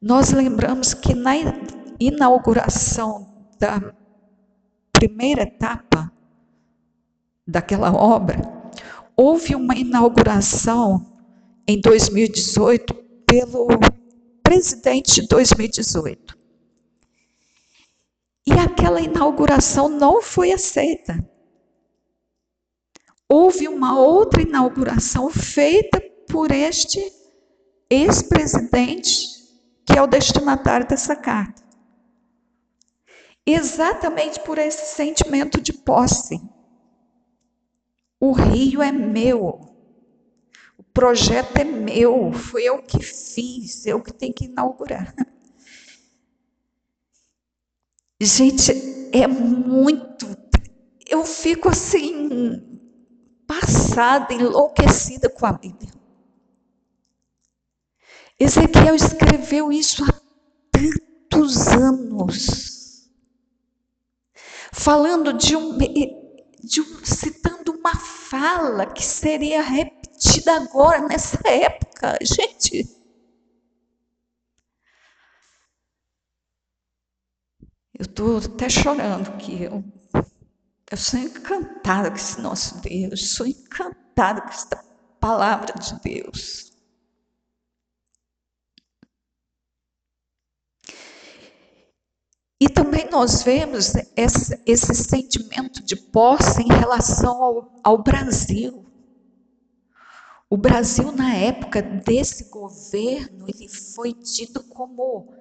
nós 0.00 0.30
lembramos 0.30 0.94
que 0.94 1.14
na 1.14 1.32
inauguração 1.98 3.26
da 3.58 3.92
primeira 4.92 5.42
etapa 5.42 6.12
daquela 7.46 7.92
obra, 7.94 8.42
houve 9.16 9.54
uma 9.54 9.74
inauguração 9.74 11.04
em 11.66 11.80
2018 11.80 12.94
pelo 13.26 13.68
presidente 14.42 15.22
de 15.22 15.28
2018. 15.28 16.37
E 18.48 18.52
aquela 18.58 18.98
inauguração 18.98 19.90
não 19.90 20.22
foi 20.22 20.52
aceita. 20.52 21.22
Houve 23.28 23.68
uma 23.68 24.00
outra 24.00 24.40
inauguração 24.40 25.28
feita 25.28 26.00
por 26.26 26.50
este 26.50 26.98
ex-presidente 27.90 29.26
que 29.84 29.98
é 29.98 30.00
o 30.00 30.06
destinatário 30.06 30.88
dessa 30.88 31.14
carta. 31.14 31.62
Exatamente 33.44 34.40
por 34.40 34.56
esse 34.56 34.94
sentimento 34.94 35.60
de 35.60 35.74
posse. 35.74 36.40
O 38.18 38.32
rio 38.32 38.80
é 38.80 38.90
meu. 38.90 39.60
O 40.78 40.82
projeto 40.94 41.54
é 41.58 41.64
meu. 41.64 42.32
Fui 42.32 42.62
eu 42.62 42.82
que 42.82 43.02
fiz, 43.02 43.84
eu 43.84 44.02
que 44.02 44.12
tenho 44.12 44.32
que 44.32 44.46
inaugurar. 44.46 45.14
Gente, 48.20 48.72
é 49.12 49.28
muito. 49.28 50.26
Eu 51.06 51.24
fico 51.24 51.68
assim, 51.68 52.80
passada, 53.46 54.34
enlouquecida 54.34 55.30
com 55.30 55.46
a 55.46 55.52
Bíblia. 55.52 55.92
Ezequiel 58.38 58.94
escreveu 58.94 59.72
isso 59.72 60.04
há 60.04 60.20
tantos 60.72 61.68
anos, 61.68 63.08
falando 64.72 65.32
de 65.32 65.56
um, 65.56 65.78
de 65.78 66.80
um, 66.80 67.04
citando 67.04 67.72
uma 67.72 67.94
fala 67.96 68.86
que 68.86 69.04
seria 69.04 69.62
repetida 69.62 70.56
agora 70.56 71.00
nessa 71.06 71.40
época, 71.48 72.18
gente. 72.22 72.97
Eu 77.98 78.04
estou 78.04 78.38
até 78.38 78.68
chorando 78.68 79.36
que 79.38 79.64
eu, 79.64 79.82
eu 80.88 80.96
sou 80.96 81.18
encantada 81.18 82.10
com 82.10 82.16
esse 82.16 82.40
nosso 82.40 82.80
Deus, 82.80 83.32
sou 83.32 83.44
encantada 83.44 84.40
com 84.40 84.48
essa 84.50 84.84
palavra 85.18 85.74
de 85.74 86.00
Deus. 86.00 86.70
E 92.60 92.68
também 92.68 93.08
nós 93.10 93.42
vemos 93.42 93.92
esse, 94.16 94.62
esse 94.64 94.94
sentimento 94.94 95.82
de 95.82 95.96
posse 95.96 96.62
em 96.62 96.68
relação 96.68 97.42
ao, 97.42 97.80
ao 97.82 98.02
Brasil. 98.02 98.86
O 100.48 100.56
Brasil, 100.56 101.10
na 101.10 101.34
época 101.34 101.82
desse 101.82 102.48
governo, 102.48 103.46
ele 103.48 103.68
foi 103.68 104.12
tido 104.12 104.62
como 104.62 105.32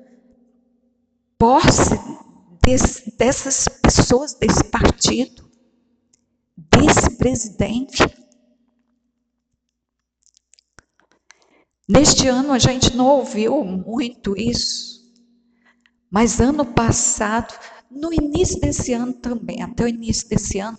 posse 1.38 1.96
desse, 2.67 3.15
dessas 3.17 3.65
pessoas, 3.82 4.34
desse 4.34 4.62
partido, 4.65 5.49
desse 6.58 7.17
presidente. 7.17 8.03
Neste 11.88 12.27
ano 12.27 12.51
a 12.51 12.60
gente 12.60 12.93
não 12.93 13.08
ouviu 13.08 13.63
muito 13.63 14.36
isso, 14.38 15.01
mas 16.12 16.41
ano 16.41 16.65
passado, 16.65 17.58
no 17.89 18.13
início 18.13 18.60
desse 18.60 18.91
ano 18.91 19.13
também, 19.13 19.62
até 19.62 19.86
o 19.86 19.88
início 19.88 20.27
desse 20.27 20.60
ano, 20.60 20.77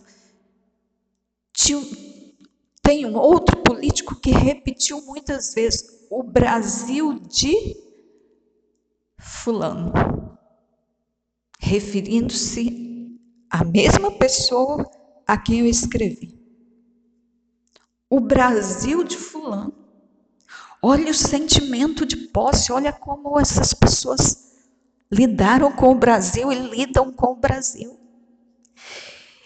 tinha, 1.54 1.80
tem 2.82 3.06
um 3.06 3.16
outro 3.16 3.62
político 3.62 4.14
que 4.14 4.30
repetiu 4.30 5.00
muitas 5.06 5.54
vezes: 5.54 6.06
o 6.10 6.22
Brasil 6.22 7.18
de 7.20 7.54
Fulano, 9.18 9.90
referindo-se 11.68 13.18
à 13.50 13.62
mesma 13.62 14.10
pessoa 14.12 14.90
a 15.26 15.36
quem 15.36 15.60
eu 15.60 15.66
escrevi. 15.66 16.34
O 18.08 18.20
Brasil 18.20 19.04
de 19.04 19.16
Fulano. 19.16 19.74
Olha 20.82 21.10
o 21.10 21.14
sentimento 21.14 22.06
de 22.06 22.16
posse, 22.16 22.72
olha 22.72 22.92
como 22.92 23.38
essas 23.38 23.74
pessoas 23.74 24.48
lidaram 25.10 25.70
com 25.72 25.90
o 25.90 25.98
Brasil 25.98 26.50
e 26.50 26.54
lidam 26.54 27.12
com 27.12 27.32
o 27.32 27.36
Brasil. 27.36 27.98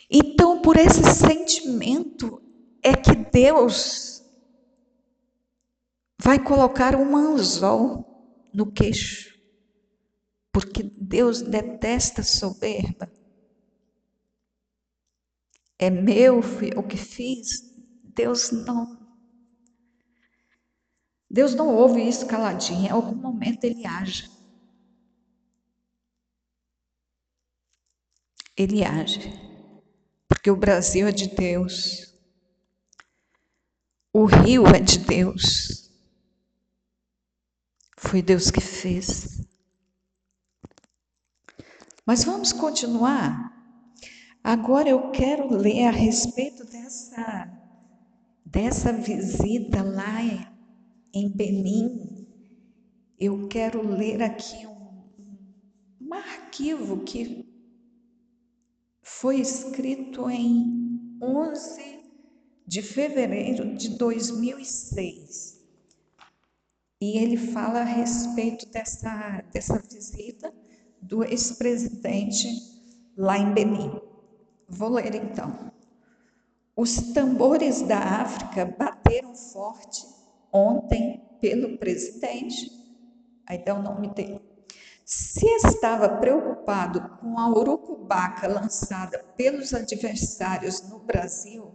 Então, 0.09 0.61
por 0.61 0.77
esse 0.77 1.03
sentimento, 1.15 2.41
é 2.83 2.95
que 2.95 3.15
Deus 3.15 4.23
vai 6.21 6.39
colocar 6.39 6.95
um 6.95 7.17
anzol 7.17 8.49
no 8.53 8.71
queixo, 8.71 9.32
porque 10.53 10.83
Deus 10.83 11.43
detesta 11.43 12.23
soberba. 12.23 13.11
É 15.79 15.91
meu, 15.91 16.41
eu 16.75 16.83
que 16.83 16.97
fiz. 16.97 17.75
Deus 18.15 18.51
não. 18.51 19.01
Deus 21.29 21.55
não 21.55 21.75
ouve 21.75 22.07
isso 22.07 22.27
caladinho, 22.27 22.87
em 22.87 22.91
algum 22.91 23.15
momento 23.15 23.65
ele 23.65 23.87
age. 23.87 24.31
ele 28.57 28.85
age. 28.85 29.33
Porque 30.29 30.51
o 30.51 30.57
Brasil 30.57 31.07
é 31.07 31.13
de 31.13 31.29
Deus. 31.29 32.13
O 34.13 34.25
rio 34.25 34.67
é 34.67 34.81
de 34.81 34.99
Deus. 34.99 35.91
Foi 37.97 38.21
Deus 38.21 38.51
que 38.51 38.61
fez. 38.61 39.41
Mas 42.05 42.25
vamos 42.25 42.53
continuar. 42.53 43.53
Agora 44.43 44.89
eu 44.89 45.13
quero 45.13 45.55
ler 45.55 45.87
a 45.87 45.91
respeito 45.93 46.65
dessa, 46.65 47.49
dessa 48.45 48.93
visita 48.93 49.83
lá 49.83 50.21
em 51.15 51.29
Benin. 51.29 52.27
Eu 53.19 53.47
quero 53.47 53.87
ler 53.87 54.21
aqui 54.21 54.67
um, 54.67 55.05
um 56.01 56.13
arquivo 56.13 57.05
que 57.05 57.47
foi 59.01 59.41
escrito 59.41 60.29
em 60.29 61.19
11 61.23 62.01
de 62.67 62.83
fevereiro 62.83 63.77
de 63.77 63.91
2006. 63.91 65.63
E 67.01 67.17
ele 67.17 67.37
fala 67.37 67.83
a 67.83 67.85
respeito 67.85 68.67
dessa, 68.71 69.41
dessa 69.53 69.79
visita 69.79 70.53
do 71.03 71.25
ex-presidente 71.25 72.49
lá 73.17 73.37
em 73.37 73.53
Benin. 73.53 74.01
Vou 74.69 74.89
ler 74.89 75.15
então. 75.15 75.73
Os 76.75 77.13
tambores 77.13 77.83
da 77.83 77.99
África 77.99 78.65
bateram 78.65 79.35
forte 79.35 80.07
ontem 80.51 81.21
pelo 81.41 81.77
presidente, 81.77 82.71
aí 83.47 83.63
dá 83.63 83.75
o 83.75 83.83
nome 83.83 84.09
dele. 84.15 84.41
Se 85.05 85.45
estava 85.57 86.09
preocupado 86.09 87.19
com 87.19 87.39
a 87.39 87.51
urucubaca 87.51 88.47
lançada 88.47 89.19
pelos 89.37 89.75
adversários 89.75 90.89
no 90.89 91.01
Brasil, 91.01 91.75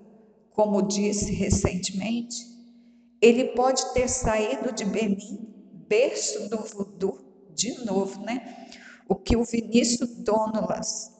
como 0.52 0.82
disse 0.82 1.32
recentemente, 1.34 2.36
ele 3.22 3.50
pode 3.50 3.94
ter 3.94 4.08
saído 4.08 4.72
de 4.72 4.86
Benin, 4.86 5.48
berço 5.88 6.50
do 6.50 6.58
voodoo, 6.58 7.20
de 7.54 7.86
novo, 7.86 8.22
né? 8.22 8.68
O 9.08 9.16
que 9.16 9.38
o 9.38 9.44
Vinícius 9.44 10.10
Donolas 10.18 11.12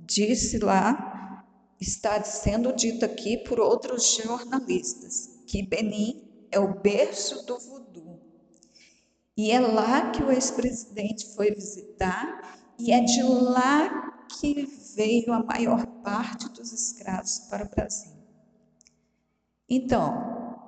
disse 0.00 0.58
lá 0.58 1.44
está 1.80 2.22
sendo 2.22 2.72
dito 2.72 3.04
aqui 3.04 3.38
por 3.38 3.60
outros 3.60 4.16
jornalistas, 4.16 5.42
que 5.46 5.62
Benin 5.62 6.26
é 6.50 6.58
o 6.58 6.80
berço 6.80 7.44
do 7.46 7.58
voodoo. 7.58 8.20
E 9.36 9.50
é 9.50 9.60
lá 9.60 10.10
que 10.10 10.22
o 10.22 10.32
ex-presidente 10.32 11.34
foi 11.34 11.50
visitar, 11.50 12.74
e 12.78 12.92
é 12.92 13.00
de 13.00 13.22
lá 13.22 14.26
que 14.40 14.66
veio 14.94 15.32
a 15.32 15.42
maior 15.44 15.86
parte 16.02 16.48
dos 16.50 16.72
escravos 16.72 17.40
para 17.50 17.64
o 17.64 17.68
Brasil. 17.68 18.12
Então, 19.68 20.66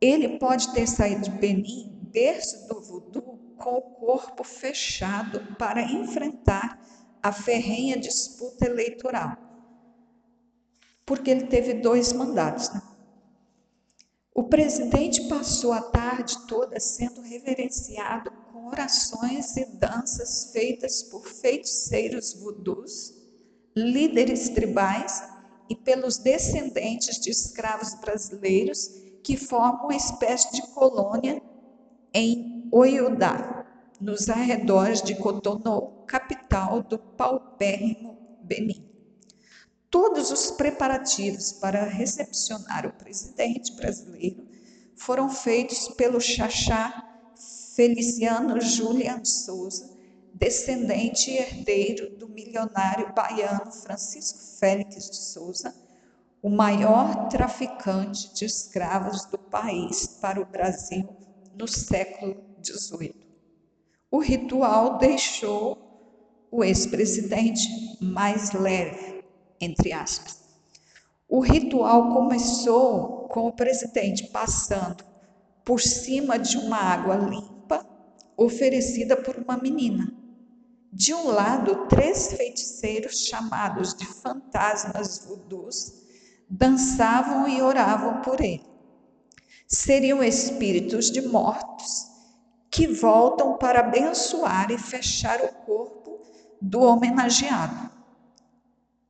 ele 0.00 0.38
pode 0.38 0.72
ter 0.72 0.86
saído 0.86 1.22
de 1.22 1.30
Benin, 1.30 2.00
berço 2.10 2.66
do 2.68 2.80
voodoo, 2.80 3.45
com 3.56 3.76
o 3.76 3.82
corpo 3.82 4.44
fechado 4.44 5.54
para 5.56 5.82
enfrentar 5.82 6.80
a 7.22 7.32
ferrenha 7.32 7.96
disputa 7.96 8.66
eleitoral. 8.66 9.36
Porque 11.04 11.30
ele 11.30 11.46
teve 11.46 11.74
dois 11.74 12.12
mandatos. 12.12 12.72
Né? 12.72 12.82
O 14.34 14.44
presidente 14.44 15.28
passou 15.28 15.72
a 15.72 15.80
tarde 15.80 16.46
toda 16.46 16.78
sendo 16.78 17.20
reverenciado 17.22 18.30
com 18.52 18.66
orações 18.66 19.56
e 19.56 19.64
danças 19.76 20.50
feitas 20.52 21.02
por 21.04 21.26
feiticeiros 21.26 22.34
vudus, 22.34 23.14
líderes 23.74 24.50
tribais 24.50 25.22
e 25.68 25.74
pelos 25.74 26.18
descendentes 26.18 27.20
de 27.20 27.30
escravos 27.30 27.94
brasileiros 27.94 28.88
que 29.22 29.36
formam 29.36 29.84
uma 29.84 29.96
espécie 29.96 30.52
de 30.52 30.62
colônia 30.68 31.42
em 32.14 32.55
Oiudá, 32.72 33.64
nos 34.00 34.28
arredores 34.28 35.00
de 35.00 35.14
Cotonou, 35.14 36.04
capital 36.06 36.82
do 36.82 36.98
paupérrimo 36.98 38.18
Benin. 38.42 38.84
Todos 39.90 40.30
os 40.30 40.50
preparativos 40.50 41.52
para 41.52 41.84
recepcionar 41.84 42.86
o 42.86 42.92
presidente 42.92 43.74
brasileiro 43.74 44.44
foram 44.96 45.28
feitos 45.28 45.88
pelo 45.88 46.20
Xaxá 46.20 47.02
Feliciano 47.74 48.60
Julian 48.60 49.24
Souza, 49.24 49.96
descendente 50.34 51.30
e 51.30 51.38
herdeiro 51.38 52.16
do 52.16 52.28
milionário 52.28 53.12
baiano 53.14 53.70
Francisco 53.72 54.58
Félix 54.58 55.10
de 55.10 55.16
Souza, 55.16 55.74
o 56.42 56.50
maior 56.50 57.28
traficante 57.28 58.34
de 58.34 58.44
escravos 58.44 59.24
do 59.26 59.38
país 59.38 60.06
para 60.20 60.40
o 60.40 60.46
Brasil 60.46 61.08
no 61.54 61.66
século 61.66 62.45
XVIII. 62.66 63.14
O 64.10 64.18
ritual 64.18 64.98
deixou 64.98 65.86
o 66.50 66.64
ex-presidente 66.64 67.68
mais 68.00 68.52
leve, 68.52 69.24
entre 69.60 69.92
aspas. 69.92 70.40
O 71.28 71.40
ritual 71.40 72.14
começou 72.14 73.28
com 73.28 73.48
o 73.48 73.52
presidente 73.52 74.28
passando 74.28 75.04
por 75.64 75.80
cima 75.80 76.38
de 76.38 76.56
uma 76.56 76.78
água 76.78 77.16
limpa 77.16 77.84
oferecida 78.36 79.16
por 79.16 79.36
uma 79.36 79.56
menina. 79.56 80.12
De 80.92 81.12
um 81.12 81.26
lado, 81.26 81.86
três 81.88 82.32
feiticeiros 82.32 83.26
chamados 83.26 83.92
de 83.94 84.06
fantasmas 84.06 85.26
vudus 85.26 85.92
dançavam 86.48 87.48
e 87.48 87.60
oravam 87.60 88.22
por 88.22 88.40
ele. 88.40 88.64
Seriam 89.66 90.22
espíritos 90.22 91.10
de 91.10 91.20
mortos 91.20 92.15
que 92.70 92.86
voltam 92.86 93.56
para 93.56 93.80
abençoar 93.80 94.70
e 94.70 94.78
fechar 94.78 95.40
o 95.40 95.48
corpo 95.64 96.20
do 96.60 96.80
homenageado. 96.82 97.90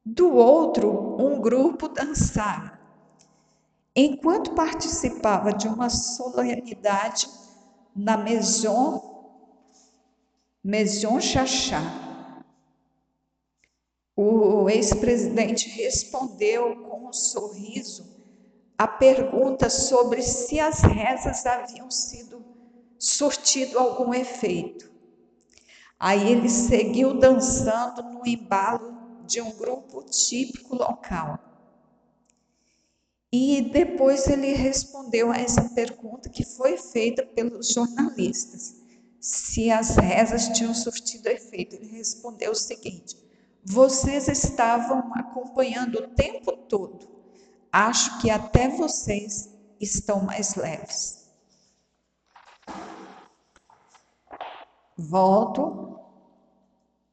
Do 0.05 0.35
outro, 0.35 1.17
um 1.19 1.41
grupo 1.41 1.89
dançava. 1.89 2.79
Enquanto 3.95 4.55
participava 4.55 5.53
de 5.53 5.67
uma 5.67 5.89
solenidade 5.89 7.29
na 7.95 8.17
Maison 8.17 9.15
Maison 10.63 11.21
Chachá, 11.21 11.81
o 14.15 14.69
ex-presidente 14.69 15.69
respondeu 15.69 16.77
com 16.85 17.09
um 17.09 17.13
sorriso 17.13 18.17
a 18.79 18.87
pergunta 18.87 19.71
sobre 19.71 20.23
se 20.23 20.61
as 20.61 20.81
rezas 20.81 21.47
haviam 21.47 21.91
sido 21.91 22.45
surtido 22.99 23.79
algum 23.79 24.13
efeito. 24.13 24.91
Aí 25.99 26.31
ele 26.31 26.49
seguiu 26.49 27.19
dançando 27.19 28.03
no 28.03 28.27
embalo 28.27 28.97
de 29.27 29.41
um 29.41 29.51
grupo 29.53 30.03
típico 30.03 30.77
local. 30.77 31.39
E 33.33 33.63
depois 33.73 34.29
ele 34.29 34.53
respondeu 34.53 35.31
a 35.31 35.37
essa 35.37 35.63
pergunta 35.71 36.29
que 36.29 36.45
foi 36.45 36.77
feita 36.77 37.25
pelos 37.25 37.69
jornalistas, 37.69 38.77
se 39.21 39.71
as 39.71 39.97
rezas 39.97 40.49
tinham 40.51 40.73
surtido 40.73 41.29
efeito. 41.29 41.75
Ele 41.75 41.87
respondeu 41.89 42.53
o 42.53 42.55
seguinte: 42.55 43.17
vocês 43.65 44.29
estavam 44.29 45.13
acompanhando 45.15 45.97
o 45.97 46.09
tempo 46.09 46.53
todo. 46.57 47.09
Acho 47.73 48.21
que 48.21 48.31
até 48.31 48.69
vocês 48.69 49.51
estão 49.81 50.23
mais 50.23 50.55
leves. 50.55 51.16
Volto 54.99 56.01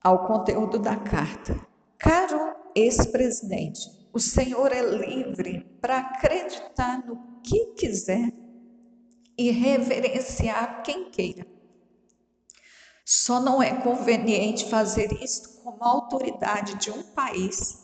ao 0.01 0.25
conteúdo 0.25 0.79
da 0.79 0.95
carta. 0.95 1.59
Caro 1.97 2.55
ex-presidente, 2.73 3.81
o 4.13 4.19
senhor 4.21 4.71
é 4.71 4.81
livre 4.81 5.65
para 5.81 5.97
acreditar 5.97 7.05
no 7.05 7.41
que 7.41 7.73
quiser 7.73 8.31
e 9.37 9.51
reverenciar 9.51 10.81
quem 10.81 11.11
queira. 11.11 11.45
Só 13.03 13.41
não 13.41 13.61
é 13.61 13.75
conveniente 13.81 14.69
fazer 14.69 15.11
isto 15.21 15.61
como 15.61 15.83
autoridade 15.83 16.75
de 16.75 16.89
um 16.89 17.03
país 17.03 17.83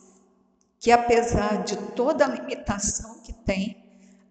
que, 0.78 0.90
apesar 0.90 1.62
de 1.62 1.76
toda 1.92 2.24
a 2.24 2.28
limitação 2.28 3.20
que 3.20 3.34
tem, 3.34 3.84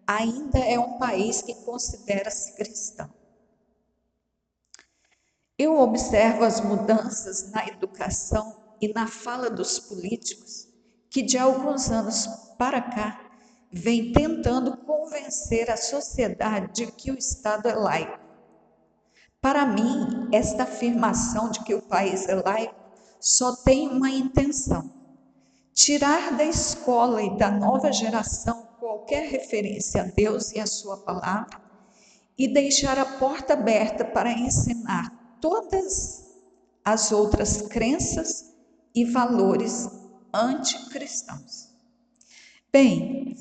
ainda 0.08 0.58
é 0.58 0.80
um 0.80 0.98
país 0.98 1.44
que 1.44 1.54
considera-se 1.64 2.56
cristão. 2.56 3.19
Eu 5.60 5.78
observo 5.78 6.46
as 6.46 6.62
mudanças 6.62 7.52
na 7.52 7.68
educação 7.68 8.56
e 8.80 8.88
na 8.94 9.08
fala 9.08 9.50
dos 9.50 9.78
políticos 9.78 10.70
que, 11.10 11.22
de 11.22 11.38
alguns 11.38 11.92
anos 11.92 12.28
para 12.58 12.82
cá, 12.82 13.20
vem 13.70 14.14
tentando 14.14 14.78
convencer 14.78 15.70
a 15.70 15.76
sociedade 15.76 16.72
de 16.72 16.90
que 16.90 17.12
o 17.12 17.18
Estado 17.18 17.68
é 17.68 17.76
laico. 17.76 18.18
Para 19.42 19.66
mim, 19.66 20.30
esta 20.32 20.64
afirmação 20.64 21.52
de 21.52 21.62
que 21.66 21.76
o 21.76 21.82
país 21.82 22.30
é 22.30 22.36
laico 22.36 22.76
só 23.20 23.54
tem 23.54 23.90
uma 23.90 24.10
intenção: 24.10 24.90
tirar 25.74 26.38
da 26.38 26.46
escola 26.46 27.22
e 27.22 27.38
da 27.38 27.52
nova 27.52 27.92
geração 27.92 28.66
qualquer 28.80 29.28
referência 29.28 30.04
a 30.04 30.06
Deus 30.06 30.54
e 30.54 30.60
a 30.62 30.66
Sua 30.66 30.96
palavra 30.96 31.60
e 32.38 32.48
deixar 32.48 32.98
a 32.98 33.04
porta 33.06 33.52
aberta 33.52 34.06
para 34.06 34.32
ensinar 34.32 35.19
todas 35.42 36.26
as 36.84 37.12
outras 37.12 37.62
crenças 37.64 38.54
e 38.94 39.06
valores 39.06 39.88
anticristãos. 40.34 41.70
Bem, 42.72 43.36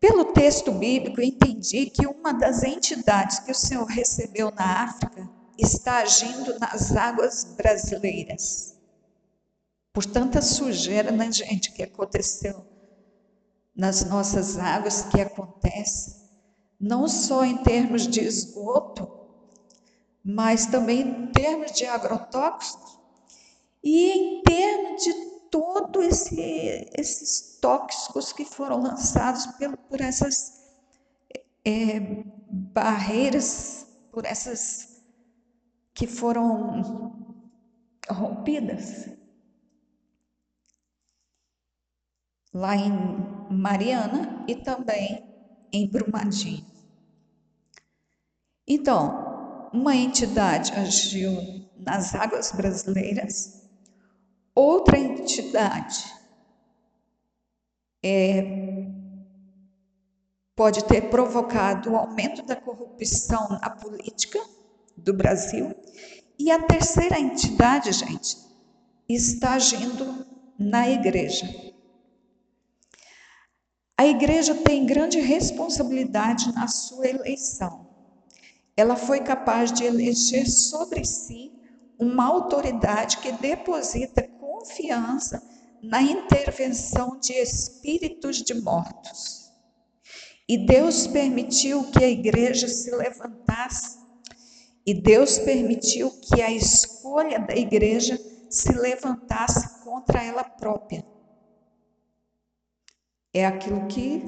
pelo 0.00 0.26
texto 0.26 0.70
bíblico, 0.70 1.20
entendi 1.20 1.86
que 1.86 2.06
uma 2.06 2.32
das 2.32 2.62
entidades 2.62 3.38
que 3.40 3.52
o 3.52 3.54
Senhor 3.54 3.86
recebeu 3.86 4.50
na 4.50 4.84
África 4.84 5.28
está 5.58 5.98
agindo 5.98 6.58
nas 6.58 6.94
águas 6.94 7.44
brasileiras. 7.56 8.74
Por 9.92 10.04
tanta 10.04 10.42
sujeira, 10.42 11.10
né, 11.10 11.30
gente, 11.30 11.72
que 11.72 11.82
aconteceu 11.82 12.66
nas 13.74 14.04
nossas 14.04 14.58
águas, 14.58 15.02
que 15.04 15.20
acontece, 15.20 16.16
não 16.78 17.08
só 17.08 17.44
em 17.44 17.58
termos 17.58 18.06
de 18.06 18.20
esgoto, 18.20 19.23
mas 20.24 20.64
também 20.66 21.02
em 21.02 21.26
termos 21.26 21.72
de 21.72 21.84
agrotóxicos 21.84 22.98
e 23.82 24.10
em 24.10 24.42
termos 24.42 25.04
de 25.04 25.12
todo 25.50 26.02
esse, 26.02 26.90
esses 26.96 27.58
tóxicos 27.60 28.32
que 28.32 28.44
foram 28.44 28.80
lançados 28.80 29.46
por, 29.46 29.76
por 29.76 30.00
essas 30.00 30.64
é, 31.64 32.00
barreiras, 32.50 33.86
por 34.10 34.24
essas 34.24 35.04
que 35.92 36.06
foram 36.06 37.12
rompidas. 38.08 39.10
Lá 42.52 42.76
em 42.76 42.92
Mariana 43.50 44.44
e 44.48 44.56
também 44.56 45.24
em 45.72 45.88
Brumadinho. 45.88 46.64
Então, 48.66 49.23
uma 49.74 49.96
entidade 49.96 50.72
agiu 50.72 51.66
nas 51.76 52.14
águas 52.14 52.52
brasileiras, 52.52 53.60
outra 54.54 54.96
entidade 54.96 56.04
é, 58.00 58.86
pode 60.54 60.84
ter 60.84 61.10
provocado 61.10 61.90
o 61.90 61.96
aumento 61.96 62.44
da 62.44 62.54
corrupção 62.54 63.48
na 63.60 63.68
política 63.68 64.38
do 64.96 65.12
Brasil. 65.12 65.74
E 66.38 66.52
a 66.52 66.62
terceira 66.62 67.18
entidade, 67.18 67.90
gente, 67.90 68.36
está 69.08 69.54
agindo 69.54 70.24
na 70.56 70.88
igreja. 70.88 71.52
A 73.98 74.06
igreja 74.06 74.54
tem 74.54 74.86
grande 74.86 75.18
responsabilidade 75.18 76.52
na 76.54 76.68
sua 76.68 77.08
eleição. 77.08 77.83
Ela 78.76 78.96
foi 78.96 79.20
capaz 79.20 79.72
de 79.72 79.84
eleger 79.84 80.48
sobre 80.48 81.04
si 81.04 81.52
uma 81.98 82.26
autoridade 82.26 83.18
que 83.18 83.30
deposita 83.32 84.26
confiança 84.40 85.42
na 85.82 86.02
intervenção 86.02 87.18
de 87.20 87.32
espíritos 87.34 88.38
de 88.42 88.54
mortos. 88.54 89.52
E 90.48 90.58
Deus 90.66 91.06
permitiu 91.06 91.90
que 91.90 92.04
a 92.04 92.08
igreja 92.08 92.68
se 92.68 92.90
levantasse, 92.94 93.98
e 94.86 94.92
Deus 94.92 95.38
permitiu 95.38 96.10
que 96.20 96.42
a 96.42 96.50
escolha 96.50 97.38
da 97.38 97.54
igreja 97.54 98.18
se 98.50 98.72
levantasse 98.72 99.82
contra 99.82 100.22
ela 100.22 100.44
própria. 100.44 101.04
É 103.32 103.46
aquilo 103.46 103.86
que 103.86 104.22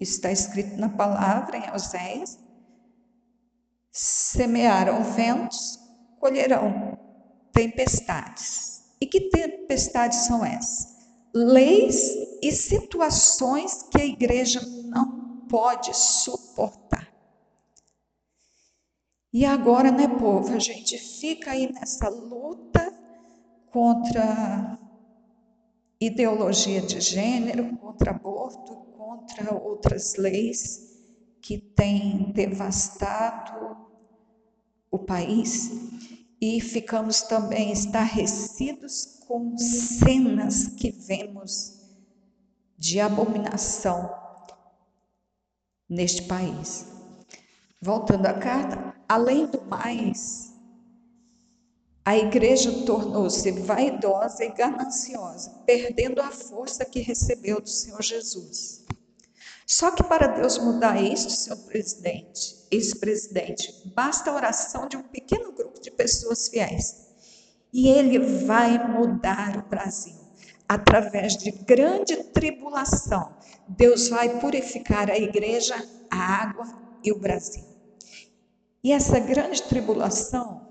está 0.00 0.32
escrito 0.32 0.76
na 0.76 0.88
palavra 0.88 1.56
em 1.56 1.70
Oséias: 1.72 2.38
semearam 3.92 5.02
ventos, 5.02 5.78
colherão 6.18 6.98
tempestades. 7.52 8.82
E 9.00 9.06
que 9.06 9.30
tempestades 9.30 10.26
são 10.26 10.44
essas? 10.44 10.98
Leis 11.34 12.14
e 12.42 12.52
situações 12.52 13.84
que 13.90 14.00
a 14.00 14.04
igreja 14.04 14.60
não 14.86 15.46
pode 15.48 15.96
suportar. 15.96 17.08
E 19.32 19.44
agora, 19.44 19.92
né, 19.92 20.08
povo, 20.08 20.52
a 20.54 20.58
gente 20.58 20.98
fica 20.98 21.52
aí 21.52 21.72
nessa 21.72 22.08
luta 22.08 22.92
contra 23.70 24.76
ideologia 26.00 26.80
de 26.80 27.00
gênero, 27.00 27.76
contra 27.76 28.10
aborto, 28.10 28.74
contra 28.96 29.54
outras 29.54 30.16
leis 30.16 30.89
que 31.40 31.58
têm 31.58 32.32
devastado 32.32 33.76
o 34.90 34.98
país 34.98 35.70
e 36.40 36.60
ficamos 36.60 37.22
também 37.22 37.72
estarrecidos 37.72 39.20
com 39.26 39.56
cenas 39.58 40.68
que 40.68 40.90
vemos 40.90 41.78
de 42.76 42.98
abominação 42.98 44.10
neste 45.88 46.22
país. 46.22 46.86
Voltando 47.80 48.26
à 48.26 48.34
carta, 48.34 48.94
além 49.08 49.46
do 49.46 49.62
mais, 49.62 50.50
a 52.04 52.16
igreja 52.16 52.84
tornou-se 52.84 53.50
vaidosa 53.52 54.44
e 54.44 54.52
gananciosa, 54.52 55.50
perdendo 55.66 56.20
a 56.20 56.30
força 56.30 56.84
que 56.84 57.00
recebeu 57.00 57.60
do 57.60 57.68
Senhor 57.68 58.02
Jesus. 58.02 58.84
Só 59.70 59.92
que 59.92 60.02
para 60.02 60.26
Deus 60.26 60.58
mudar 60.58 61.00
isso, 61.00 61.30
senhor 61.30 61.56
presidente, 61.58 62.56
ex-presidente, 62.72 63.88
basta 63.94 64.28
a 64.28 64.34
oração 64.34 64.88
de 64.88 64.96
um 64.96 65.02
pequeno 65.04 65.52
grupo 65.52 65.80
de 65.80 65.92
pessoas 65.92 66.48
fiéis. 66.48 67.06
E 67.72 67.88
ele 67.88 68.18
vai 68.18 68.84
mudar 68.88 69.56
o 69.58 69.68
Brasil. 69.68 70.16
Através 70.68 71.36
de 71.36 71.52
grande 71.52 72.16
tribulação, 72.16 73.32
Deus 73.68 74.08
vai 74.08 74.40
purificar 74.40 75.08
a 75.08 75.16
igreja, 75.16 75.76
a 76.10 76.18
água 76.18 76.66
e 77.04 77.12
o 77.12 77.20
Brasil. 77.20 77.64
E 78.82 78.90
essa 78.90 79.20
grande 79.20 79.62
tribulação 79.62 80.66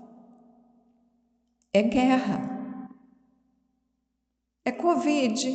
é 1.72 1.80
guerra, 1.80 2.90
é 4.62 4.70
Covid, 4.70 5.48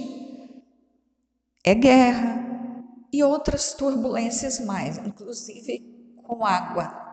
é 1.63 1.75
guerra, 1.75 2.44
e 3.11 3.23
outras 3.23 3.73
turbulências 3.73 4.59
mais, 4.59 4.97
inclusive 4.97 5.79
com 6.23 6.45
água. 6.45 7.05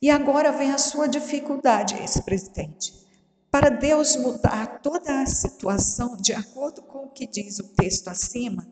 E 0.00 0.10
agora 0.10 0.52
vem 0.52 0.72
a 0.72 0.78
sua 0.78 1.08
dificuldade, 1.08 1.96
ex-presidente. 1.96 2.92
Para 3.50 3.70
Deus 3.70 4.16
mudar 4.16 4.80
toda 4.80 5.22
a 5.22 5.26
situação 5.26 6.16
de 6.16 6.32
acordo 6.32 6.82
com 6.82 7.06
o 7.06 7.10
que 7.10 7.26
diz 7.26 7.58
o 7.58 7.68
texto 7.74 8.08
acima, 8.08 8.66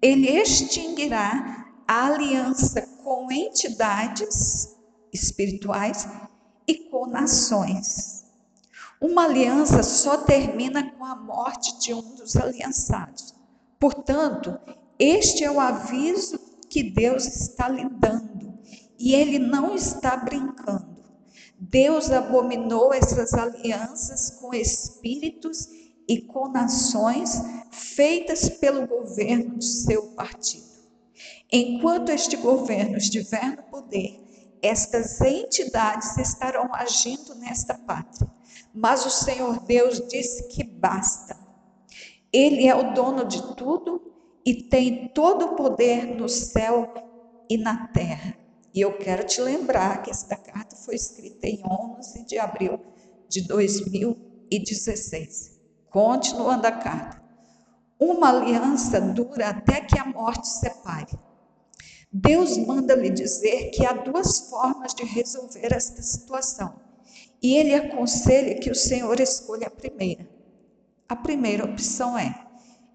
ele 0.00 0.28
extinguirá 0.28 1.66
a 1.86 2.06
aliança 2.06 2.82
com 3.02 3.30
entidades 3.32 4.76
espirituais 5.12 6.08
e 6.66 6.88
com 6.88 7.06
nações. 7.06 8.24
Uma 9.00 9.24
aliança 9.24 9.82
só 9.82 10.18
termina 10.18 10.92
com 10.92 11.04
a 11.04 11.16
morte 11.16 11.78
de 11.80 11.92
um 11.92 12.14
dos 12.14 12.36
aliançados. 12.36 13.34
Portanto, 13.78 14.60
este 15.00 15.42
é 15.44 15.50
o 15.50 15.58
aviso 15.58 16.38
que 16.68 16.82
Deus 16.82 17.26
está 17.26 17.70
lhe 17.70 17.88
dando 17.88 18.58
e 18.98 19.14
ele 19.14 19.38
não 19.38 19.74
está 19.74 20.14
brincando. 20.14 21.00
Deus 21.58 22.10
abominou 22.10 22.92
essas 22.92 23.32
alianças 23.32 24.30
com 24.38 24.52
espíritos 24.52 25.68
e 26.06 26.20
com 26.20 26.48
nações 26.48 27.40
feitas 27.70 28.50
pelo 28.50 28.86
governo 28.86 29.56
de 29.56 29.64
seu 29.64 30.02
partido. 30.08 30.68
Enquanto 31.50 32.10
este 32.10 32.36
governo 32.36 32.98
estiver 32.98 33.56
no 33.56 33.62
poder, 33.64 34.20
estas 34.60 35.18
entidades 35.22 36.18
estarão 36.18 36.74
agindo 36.74 37.34
nesta 37.36 37.72
pátria. 37.72 38.30
Mas 38.74 39.06
o 39.06 39.10
Senhor 39.10 39.60
Deus 39.60 40.06
disse 40.08 40.46
que 40.48 40.62
basta. 40.62 41.38
Ele 42.30 42.68
é 42.68 42.74
o 42.74 42.92
dono 42.92 43.24
de 43.24 43.54
tudo 43.56 44.09
e 44.50 44.62
tem 44.64 45.06
todo 45.14 45.44
o 45.44 45.54
poder 45.54 46.04
no 46.06 46.28
céu 46.28 46.92
e 47.48 47.56
na 47.56 47.86
terra. 47.86 48.36
E 48.74 48.80
eu 48.80 48.98
quero 48.98 49.24
te 49.24 49.40
lembrar 49.40 50.02
que 50.02 50.10
esta 50.10 50.34
carta 50.34 50.74
foi 50.74 50.96
escrita 50.96 51.46
em 51.46 51.62
11 51.64 52.24
de 52.24 52.36
abril 52.36 52.80
de 53.28 53.42
2016. 53.42 55.56
Continuando 55.88 56.66
a 56.66 56.72
carta. 56.72 57.22
Uma 57.96 58.30
aliança 58.30 59.00
dura 59.00 59.50
até 59.50 59.82
que 59.82 59.96
a 59.96 60.04
morte 60.04 60.48
separe. 60.48 61.16
Deus 62.12 62.58
manda 62.58 62.96
lhe 62.96 63.10
dizer 63.10 63.70
que 63.70 63.86
há 63.86 63.92
duas 63.92 64.50
formas 64.50 64.96
de 64.96 65.04
resolver 65.04 65.72
esta 65.72 66.02
situação. 66.02 66.74
E 67.40 67.56
ele 67.56 67.72
aconselha 67.72 68.58
que 68.58 68.68
o 68.68 68.74
Senhor 68.74 69.20
escolha 69.20 69.68
a 69.68 69.70
primeira. 69.70 70.28
A 71.08 71.14
primeira 71.14 71.64
opção 71.64 72.18
é 72.18 72.49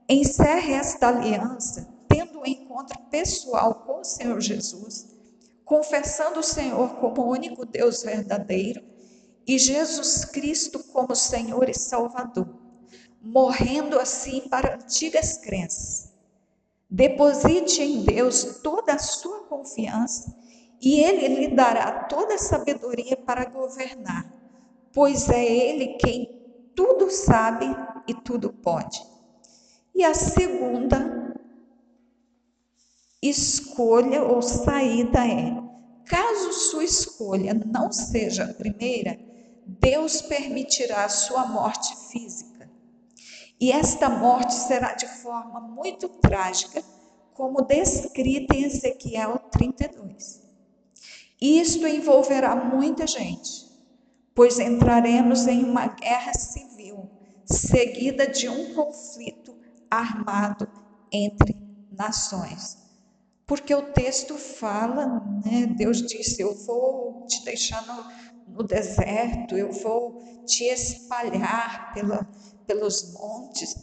Encerre 0.07 0.73
esta 0.73 1.07
aliança 1.07 1.87
tendo 2.07 2.39
um 2.39 2.45
encontro 2.45 2.95
pessoal 3.09 3.73
com 3.73 4.01
o 4.01 4.03
Senhor 4.03 4.39
Jesus, 4.39 5.07
confessando 5.63 6.41
o 6.41 6.43
Senhor 6.43 6.97
como 6.97 7.23
o 7.23 7.31
único 7.31 7.65
Deus 7.65 8.03
verdadeiro 8.03 8.83
e 9.47 9.57
Jesus 9.57 10.23
Cristo 10.25 10.77
como 10.93 11.15
Senhor 11.15 11.67
e 11.69 11.73
Salvador, 11.73 12.47
morrendo 13.19 13.99
assim 13.99 14.41
para 14.47 14.75
antigas 14.75 15.37
crenças. 15.39 16.13
Deposite 16.87 17.81
em 17.81 18.03
Deus 18.03 18.59
toda 18.61 18.93
a 18.93 18.99
sua 18.99 19.45
confiança 19.45 20.37
e 20.79 20.99
Ele 20.99 21.27
lhe 21.29 21.55
dará 21.55 22.03
toda 22.03 22.35
a 22.35 22.37
sabedoria 22.37 23.17
para 23.17 23.45
governar, 23.45 24.31
pois 24.93 25.29
é 25.29 25.43
Ele 25.43 25.97
quem 25.97 26.69
tudo 26.75 27.09
sabe 27.09 27.65
e 28.07 28.13
tudo 28.13 28.53
pode. 28.53 29.14
E 29.95 30.03
a 30.03 30.13
segunda 30.13 31.33
escolha 33.21 34.23
ou 34.25 34.41
saída 34.41 35.25
é: 35.25 35.55
caso 36.05 36.51
sua 36.51 36.83
escolha 36.83 37.53
não 37.53 37.89
seja 37.93 38.43
a 38.43 38.53
primeira, 38.53 39.17
Deus 39.65 40.21
permitirá 40.21 41.07
sua 41.07 41.45
morte 41.45 41.95
física. 42.11 42.69
E 43.57 43.71
esta 43.71 44.09
morte 44.09 44.53
será 44.53 44.95
de 44.95 45.07
forma 45.07 45.61
muito 45.61 46.09
trágica, 46.09 46.83
como 47.33 47.61
descrita 47.61 48.53
em 48.53 48.65
Ezequiel 48.65 49.39
32. 49.49 50.41
Isto 51.39 51.87
envolverá 51.87 52.53
muita 52.53 53.07
gente, 53.07 53.65
pois 54.33 54.59
entraremos 54.59 55.47
em 55.47 55.63
uma 55.63 55.87
guerra 55.87 56.33
civil, 56.33 57.09
seguida 57.45 58.27
de 58.27 58.49
um 58.49 58.73
conflito 58.73 59.44
armado 59.89 60.67
entre 61.11 61.55
nações. 61.91 62.77
Porque 63.47 63.73
o 63.73 63.93
texto 63.93 64.35
fala, 64.35 65.23
né, 65.45 65.67
Deus 65.67 66.01
disse: 66.01 66.41
Eu 66.41 66.55
vou 66.65 67.25
te 67.27 67.43
deixar 67.45 67.85
no, 67.85 68.55
no 68.55 68.63
deserto, 68.63 69.55
eu 69.55 69.71
vou 69.71 70.43
te 70.45 70.63
espalhar 70.63 71.93
pela, 71.93 72.27
pelos 72.65 73.13
montes. 73.13 73.75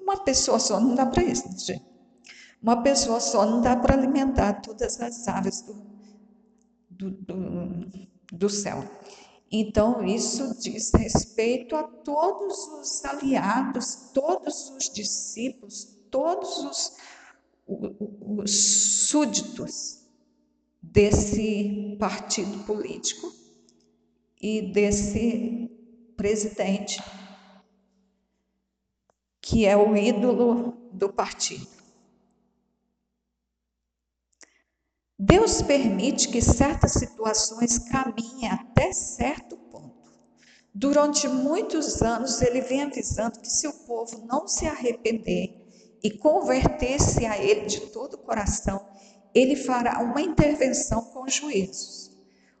Uma 0.00 0.22
pessoa 0.24 0.58
só 0.58 0.78
não 0.80 0.94
dá 0.94 1.06
para 1.06 1.22
isso, 1.22 1.44
gente. 1.58 1.84
Uma 2.62 2.82
pessoa 2.82 3.20
só 3.20 3.46
não 3.46 3.60
dá 3.60 3.76
para 3.76 3.94
alimentar 3.94 4.54
todas 4.54 5.00
as 5.00 5.28
aves 5.28 5.62
do, 5.62 5.74
do, 6.90 7.10
do, 7.10 8.08
do 8.32 8.50
céu. 8.50 8.84
Então, 9.50 10.04
isso 10.04 10.58
diz 10.60 10.90
respeito 10.92 11.74
a 11.74 11.82
todos 11.82 12.68
os 12.80 13.04
aliados, 13.04 14.10
todos 14.12 14.70
os 14.70 14.90
discípulos, 14.90 15.84
todos 16.10 16.58
os, 16.58 16.96
os 17.66 19.08
súditos 19.08 20.04
desse 20.82 21.96
partido 21.98 22.64
político 22.64 23.32
e 24.40 24.70
desse 24.72 25.70
presidente, 26.14 27.02
que 29.40 29.64
é 29.64 29.76
o 29.76 29.96
ídolo 29.96 30.90
do 30.92 31.08
partido. 31.08 31.77
Deus 35.20 35.60
permite 35.62 36.28
que 36.28 36.40
certas 36.40 36.92
situações 36.92 37.76
caminhem 37.76 38.48
até 38.52 38.92
certo 38.92 39.56
ponto. 39.56 40.12
Durante 40.72 41.26
muitos 41.26 42.00
anos, 42.00 42.40
ele 42.40 42.60
vem 42.60 42.82
avisando 42.82 43.40
que 43.40 43.50
se 43.50 43.66
o 43.66 43.72
povo 43.72 44.24
não 44.28 44.46
se 44.46 44.64
arrepender 44.64 45.60
e 46.04 46.10
converter-se 46.12 47.26
a 47.26 47.36
ele 47.36 47.66
de 47.66 47.80
todo 47.88 48.14
o 48.14 48.18
coração, 48.18 48.86
ele 49.34 49.56
fará 49.56 49.98
uma 49.98 50.22
intervenção 50.22 51.02
com 51.06 51.26
juízos. 51.26 52.12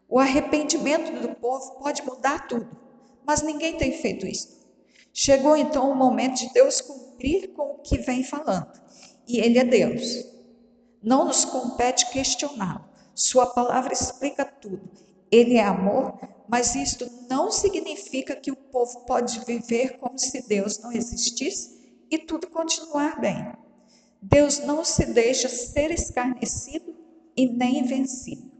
O 0.08 0.18
arrependimento 0.18 1.12
do 1.22 1.36
povo 1.36 1.78
pode 1.78 2.02
mudar 2.02 2.48
tudo, 2.48 2.68
mas 3.24 3.40
ninguém 3.40 3.76
tem 3.76 3.92
feito 3.92 4.26
isso. 4.26 4.66
Chegou 5.12 5.56
então 5.56 5.88
o 5.88 5.94
momento 5.94 6.38
de 6.38 6.52
Deus 6.52 6.80
cumprir 6.80 7.52
com 7.52 7.74
o 7.74 7.78
que 7.78 7.98
vem 7.98 8.24
falando, 8.24 8.72
e 9.28 9.38
Ele 9.38 9.60
é 9.60 9.64
Deus. 9.64 10.37
Não 11.02 11.24
nos 11.24 11.44
compete 11.44 12.10
questioná-lo. 12.10 12.84
Sua 13.14 13.46
palavra 13.46 13.92
explica 13.92 14.44
tudo. 14.44 14.90
Ele 15.30 15.56
é 15.56 15.64
amor, 15.64 16.18
mas 16.48 16.74
isto 16.74 17.08
não 17.28 17.50
significa 17.50 18.34
que 18.34 18.50
o 18.50 18.56
povo 18.56 19.00
pode 19.00 19.40
viver 19.44 19.98
como 19.98 20.18
se 20.18 20.46
Deus 20.48 20.78
não 20.78 20.90
existisse 20.90 22.04
e 22.10 22.18
tudo 22.18 22.48
continuar 22.48 23.20
bem. 23.20 23.52
Deus 24.20 24.58
não 24.60 24.84
se 24.84 25.06
deixa 25.06 25.48
ser 25.48 25.90
escarnecido 25.92 26.94
e 27.36 27.46
nem 27.48 27.84
vencido. 27.84 28.50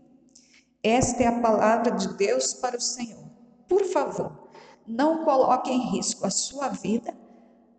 Esta 0.83 1.25
é 1.25 1.27
a 1.27 1.41
palavra 1.41 1.91
de 1.93 2.17
Deus 2.17 2.55
para 2.55 2.77
o 2.77 2.81
Senhor. 2.81 3.25
Por 3.67 3.85
favor, 3.85 4.49
não 4.87 5.25
coloque 5.25 5.71
em 5.71 5.91
risco 5.91 6.25
a 6.25 6.31
sua 6.31 6.69
vida, 6.69 7.17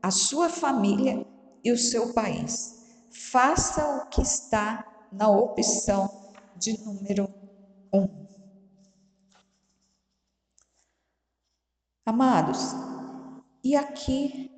a 0.02 0.12
sua 0.12 0.50
família 0.50 1.26
e 1.64 1.72
o 1.72 1.78
seu 1.78 2.14
país 2.14 2.79
faça 3.12 3.98
o 3.98 4.10
que 4.10 4.22
está 4.22 4.86
na 5.12 5.30
opção 5.30 6.34
de 6.56 6.78
número 6.84 7.30
um. 7.94 8.08
Amados, 12.06 12.60
e 13.64 13.76
aqui 13.76 14.52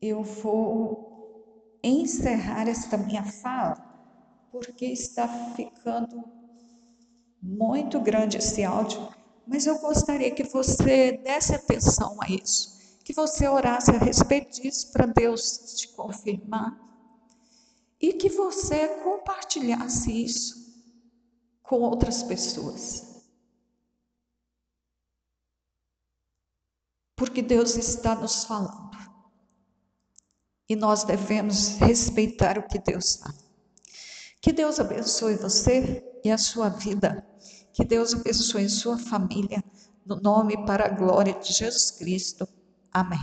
eu 0.00 0.22
vou 0.22 1.78
encerrar 1.82 2.68
esta 2.68 2.96
minha 2.96 3.22
fala, 3.22 3.76
porque 4.50 4.86
está 4.86 5.28
ficando 5.54 6.24
muito 7.42 8.00
grande 8.00 8.38
esse 8.38 8.64
áudio, 8.64 9.08
mas 9.46 9.66
eu 9.66 9.78
gostaria 9.78 10.30
que 10.30 10.44
você 10.44 11.18
desse 11.18 11.54
atenção 11.54 12.16
a 12.22 12.30
isso, 12.30 12.98
que 13.04 13.12
você 13.12 13.46
orasse 13.46 13.90
a 13.90 13.98
respeito 13.98 14.62
disso 14.62 14.90
para 14.92 15.06
Deus 15.06 15.76
te 15.76 15.88
confirmar 15.88 16.93
e 18.04 18.12
que 18.12 18.28
você 18.28 18.86
compartilhasse 19.02 20.12
isso 20.12 20.54
com 21.62 21.80
outras 21.80 22.22
pessoas. 22.22 23.24
Porque 27.16 27.40
Deus 27.40 27.76
está 27.76 28.14
nos 28.14 28.44
falando. 28.44 28.94
E 30.68 30.76
nós 30.76 31.04
devemos 31.04 31.78
respeitar 31.78 32.58
o 32.58 32.68
que 32.68 32.78
Deus 32.78 33.16
fala. 33.16 33.38
Que 34.38 34.52
Deus 34.52 34.78
abençoe 34.78 35.36
você 35.36 36.04
e 36.22 36.30
a 36.30 36.36
sua 36.36 36.68
vida. 36.68 37.26
Que 37.72 37.86
Deus 37.86 38.12
abençoe 38.12 38.68
sua 38.68 38.98
família. 38.98 39.64
No 40.04 40.16
nome 40.16 40.62
para 40.66 40.84
a 40.84 40.90
glória 40.90 41.32
de 41.40 41.54
Jesus 41.54 41.90
Cristo. 41.92 42.46
Amém. 42.92 43.18